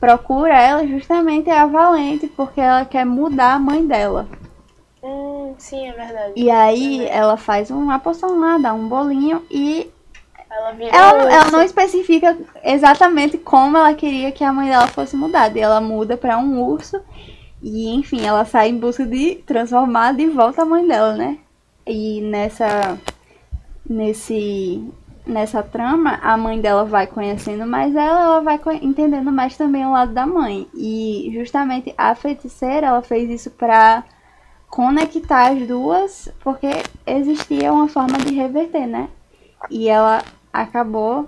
[0.00, 4.28] procura ela justamente é a Valente, porque ela quer mudar a mãe dela.
[5.02, 6.32] Hum, sim, é verdade.
[6.36, 9.90] E aí ela faz uma poção lá, dá um bolinho e
[10.50, 15.16] Ela ela, não- ela não especifica exatamente como ela queria que a mãe dela fosse
[15.16, 15.58] mudada.
[15.58, 17.00] E ela muda pra um urso
[17.62, 21.38] e, enfim, ela sai em busca de transformar de volta a mãe dela, né?
[21.86, 22.98] E nessa
[23.88, 24.82] nesse
[25.26, 29.92] nessa trama, a mãe dela vai conhecendo mais ela, ela vai entendendo mais também o
[29.92, 30.68] lado da mãe.
[30.74, 34.04] E justamente a feiticeira, ela fez isso pra
[34.68, 36.68] conectar as duas, porque
[37.06, 39.08] existia uma forma de reverter, né?
[39.70, 40.22] E ela
[40.52, 41.26] acabou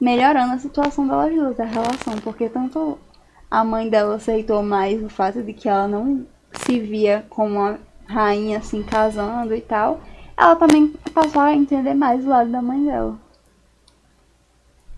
[0.00, 2.98] melhorando a situação delas duas, a relação, porque tanto
[3.50, 7.78] a mãe dela aceitou mais o fato de que ela não se via como uma
[8.06, 10.00] rainha assim casando e tal,
[10.36, 13.18] ela também passou a entender mais o lado da mãe dela.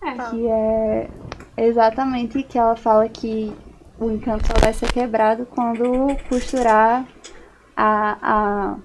[0.03, 0.31] É.
[0.31, 1.11] Que é
[1.57, 3.55] exatamente que ela fala que
[3.99, 7.05] o encanto só vai ser quebrado quando costurar
[7.77, 8.77] a, a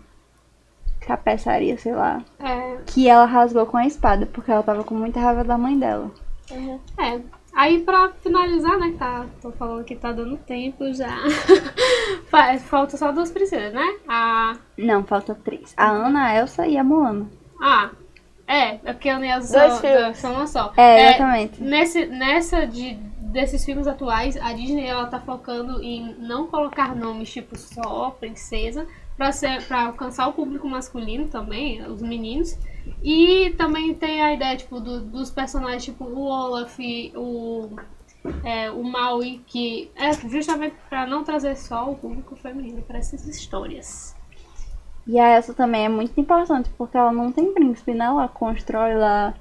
[1.06, 2.24] tapeçaria, sei lá.
[2.40, 5.78] É, Que ela rasgou com a espada, porque ela tava com muita raiva da mãe
[5.78, 6.12] dela.
[6.98, 7.22] é.
[7.54, 11.10] Aí pra finalizar, né, que tá, tô falando que tá dando tempo já.
[12.30, 13.96] Fa- Falta só duas princesas, né?
[14.08, 14.56] A.
[14.78, 15.74] Não, falta três.
[15.76, 17.30] A Ana, a Elsa e a Moana.
[17.62, 17.90] Ah,
[18.48, 20.72] é, é porque a Ana e a Elsa são, uma só.
[20.78, 21.62] É, exatamente.
[21.62, 27.30] Nesse, nessa de, desses filmes atuais, a Disney ela tá focando em não colocar nomes
[27.32, 28.88] tipo só princesa
[29.18, 32.58] pra, ser, pra alcançar o público masculino também, os meninos.
[33.04, 36.78] E também tem a ideia tipo, do- dos personagens tipo o Olaf,
[37.16, 37.70] o,
[38.44, 43.26] é, o Maui, que é justamente pra não trazer só o público feminino para essas
[43.28, 44.16] histórias.
[45.08, 48.06] E a Elsa também é muito importante, porque ela não tem príncipe, né?
[48.06, 49.34] Ela constrói lá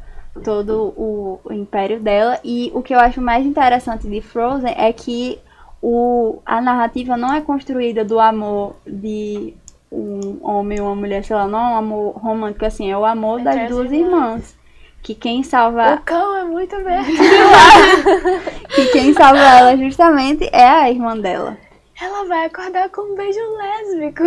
[0.43, 2.41] todo o, o império dela.
[2.43, 5.39] E o que eu acho mais interessante de Frozen é que
[5.83, 9.55] o, a narrativa não é construída do amor de
[9.91, 13.05] um homem e uma mulher, sei lá, não é um amor romântico assim, é o
[13.05, 14.11] amor Entre das as duas irmãs.
[14.23, 14.61] irmãs.
[15.03, 17.13] Que quem salva, O cão é muito verde.
[18.75, 21.57] que quem salva ela justamente é a irmã dela.
[22.01, 24.25] Ela vai acordar com um beijo lésbico.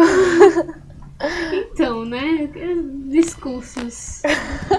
[1.53, 2.49] Então, né?
[3.05, 4.21] Discursos.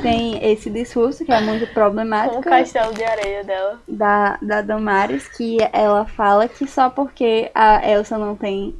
[0.02, 2.40] Tem esse discurso que é muito Com problemático.
[2.40, 3.80] o castelo de areia dela.
[3.88, 8.74] da, da Damares que ela fala que só porque a Elsa não tem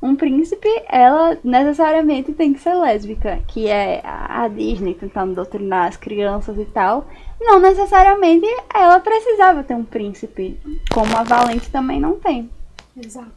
[0.00, 5.96] um príncipe, ela necessariamente tem que ser lésbica, que é a Disney tentando doutrinar as
[5.96, 7.06] crianças e tal.
[7.40, 10.58] Não necessariamente ela precisava ter um príncipe,
[10.92, 12.48] como a Valente também não tem.
[12.96, 13.32] Exato.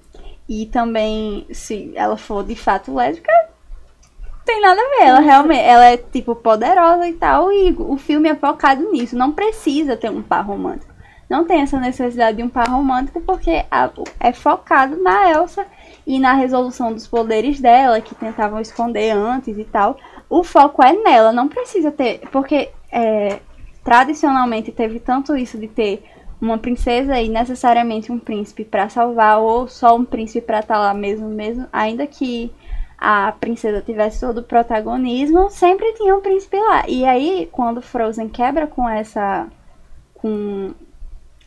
[0.47, 3.31] E também, se ela for de fato lésbica,
[4.45, 5.07] tem nada a ver.
[5.07, 9.15] Ela realmente, ela é tipo poderosa e tal, e o filme é focado nisso.
[9.15, 10.91] Não precisa ter um par romântico.
[11.29, 13.65] Não tem essa necessidade de um par romântico porque
[14.19, 15.65] é focado na Elsa
[16.05, 19.97] e na resolução dos poderes dela, que tentavam esconder antes e tal.
[20.29, 22.19] O foco é nela, não precisa ter.
[22.31, 23.39] Porque é,
[23.83, 26.03] tradicionalmente teve tanto isso de ter
[26.41, 30.93] uma princesa e necessariamente um príncipe pra salvar, ou só um príncipe pra estar lá
[30.93, 32.51] mesmo, mesmo, ainda que
[32.97, 36.83] a princesa tivesse todo o protagonismo, sempre tinha um príncipe lá.
[36.87, 39.47] E aí, quando Frozen quebra com essa
[40.15, 40.71] com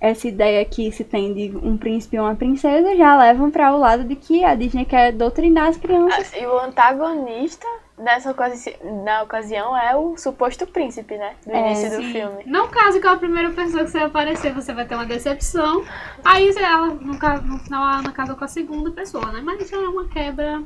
[0.05, 3.79] essa ideia que se tem de um príncipe e uma princesa, já levam pra o
[3.79, 6.31] lado de que a Disney quer doutrinar as crianças.
[6.37, 11.33] E o antagonista nessa ocasi na ocasião é o suposto príncipe, né?
[11.47, 12.13] Do É, início do Sim.
[12.13, 12.43] filme.
[12.45, 15.83] Não case com a primeira pessoa que você aparecer, você vai ter uma decepção.
[16.23, 19.41] Aí ela, no, no final, a Ana casa com a segunda pessoa, né?
[19.43, 20.63] Mas já é uma quebra.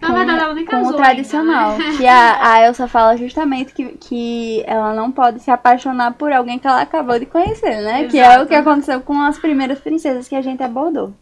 [0.00, 0.92] Na com, verdade, ela nem com casou.
[0.92, 1.72] o tradicional.
[1.72, 1.96] Ainda, né?
[1.96, 6.58] Que a, a Elsa fala justamente que, que ela não pode se apaixonar por alguém
[6.58, 8.06] que ela acabou de conhecer, né?
[8.08, 8.44] Que é Exato.
[8.44, 11.12] o que aconteceu com as primeiras princesas que a gente abordou.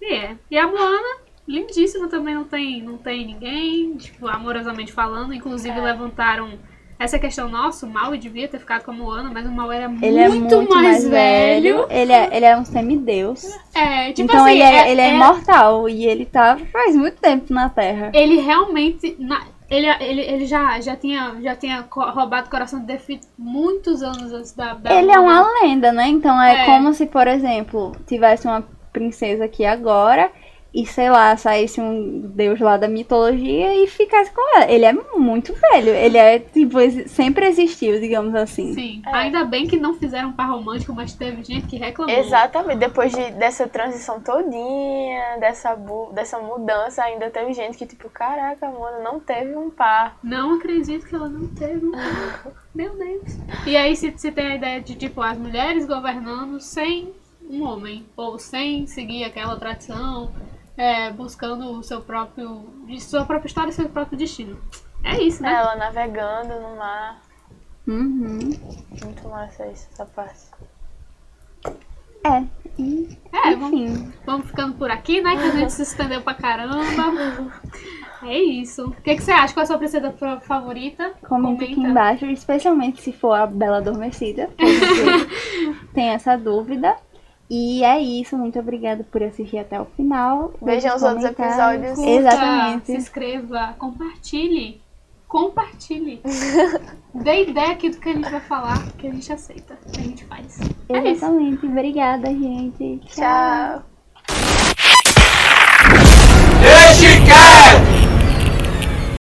[0.00, 0.36] E é.
[0.50, 5.32] E a Moana, lindíssima também, não tem, não tem ninguém, tipo, amorosamente falando.
[5.32, 5.82] Inclusive, É.
[5.82, 6.58] levantaram
[6.98, 9.84] essa questão, nossa, o Maui devia ter ficado com a Moana, mas o Maui era
[9.84, 11.86] é muito, muito mais, velho.
[11.90, 13.44] Ele é, ele é um semideus.
[13.74, 15.88] É, tipo então assim, ele é, ele é imortal.
[15.88, 18.10] E ele tá faz muito tempo na Terra.
[18.14, 19.16] ele realmente.
[19.18, 24.02] na- ele, ele, ele já, já tinha, já tinha roubado o coração de Defi muitos
[24.02, 24.74] anos antes da.
[24.74, 26.06] da Ele é uma lenda, né?
[26.08, 26.64] Então é, É.
[26.66, 30.30] como se, por exemplo, tivesse uma princesa aqui agora
[30.74, 34.68] e, sei lá, saísse um deus lá da mitologia e ficasse com ela.
[34.68, 35.90] Ele é muito velho.
[35.90, 38.74] Ele é, tipo, sempre existiu, digamos assim.
[38.74, 39.14] Sim, É.
[39.14, 42.12] ainda bem que não fizeram um par romântico, mas teve gente que reclamou.
[42.16, 42.78] Exatamente.
[42.78, 48.68] Depois de, dessa transição todinha, dessa, bu- dessa mudança, ainda teve gente que, tipo, caraca,
[48.68, 50.18] mano, não teve um par.
[50.24, 52.46] Não acredito que ela não teve um par.
[52.74, 53.38] Meu Deus.
[53.64, 57.12] E aí se, se tem a ideia de, tipo, as mulheres governando sem
[57.48, 60.32] um homem, ou sem seguir aquela tradição,
[60.76, 62.66] é, buscando o seu próprio.
[62.86, 64.58] de sua própria história e seu próprio destino.
[65.02, 65.52] É isso, né?
[65.52, 67.20] Ela navegando no mar.
[67.86, 68.38] Uhum.
[69.04, 70.40] Muito massa isso, essa parte.
[72.24, 72.42] É.
[72.78, 74.12] E, É, vamos, enfim.
[74.24, 75.36] vamos ficando por aqui, né?
[75.36, 76.74] Que a gente se estendeu pra caramba.
[78.26, 78.86] É isso.
[78.86, 79.52] O que, que você acha?
[79.52, 81.12] Qual é a sua princesa fa- favorita?
[81.28, 84.48] Comenta aqui embaixo, especialmente se for a Bela Adormecida.
[85.92, 86.96] tem essa dúvida.
[87.48, 90.52] E é isso, muito obrigada por assistir até o final.
[90.62, 91.94] Vejam os outros episódios.
[91.94, 92.86] Curta, Exatamente.
[92.86, 94.80] Se inscreva, compartilhe.
[95.28, 96.22] Compartilhe.
[97.14, 100.04] Dê ideia aqui do que a gente vai falar, que a gente aceita, que a
[100.04, 100.58] gente faz.
[100.88, 101.66] É Exatamente.
[101.66, 103.00] É obrigada, gente.
[103.06, 103.82] Tchau.
[103.82, 103.94] Tchau.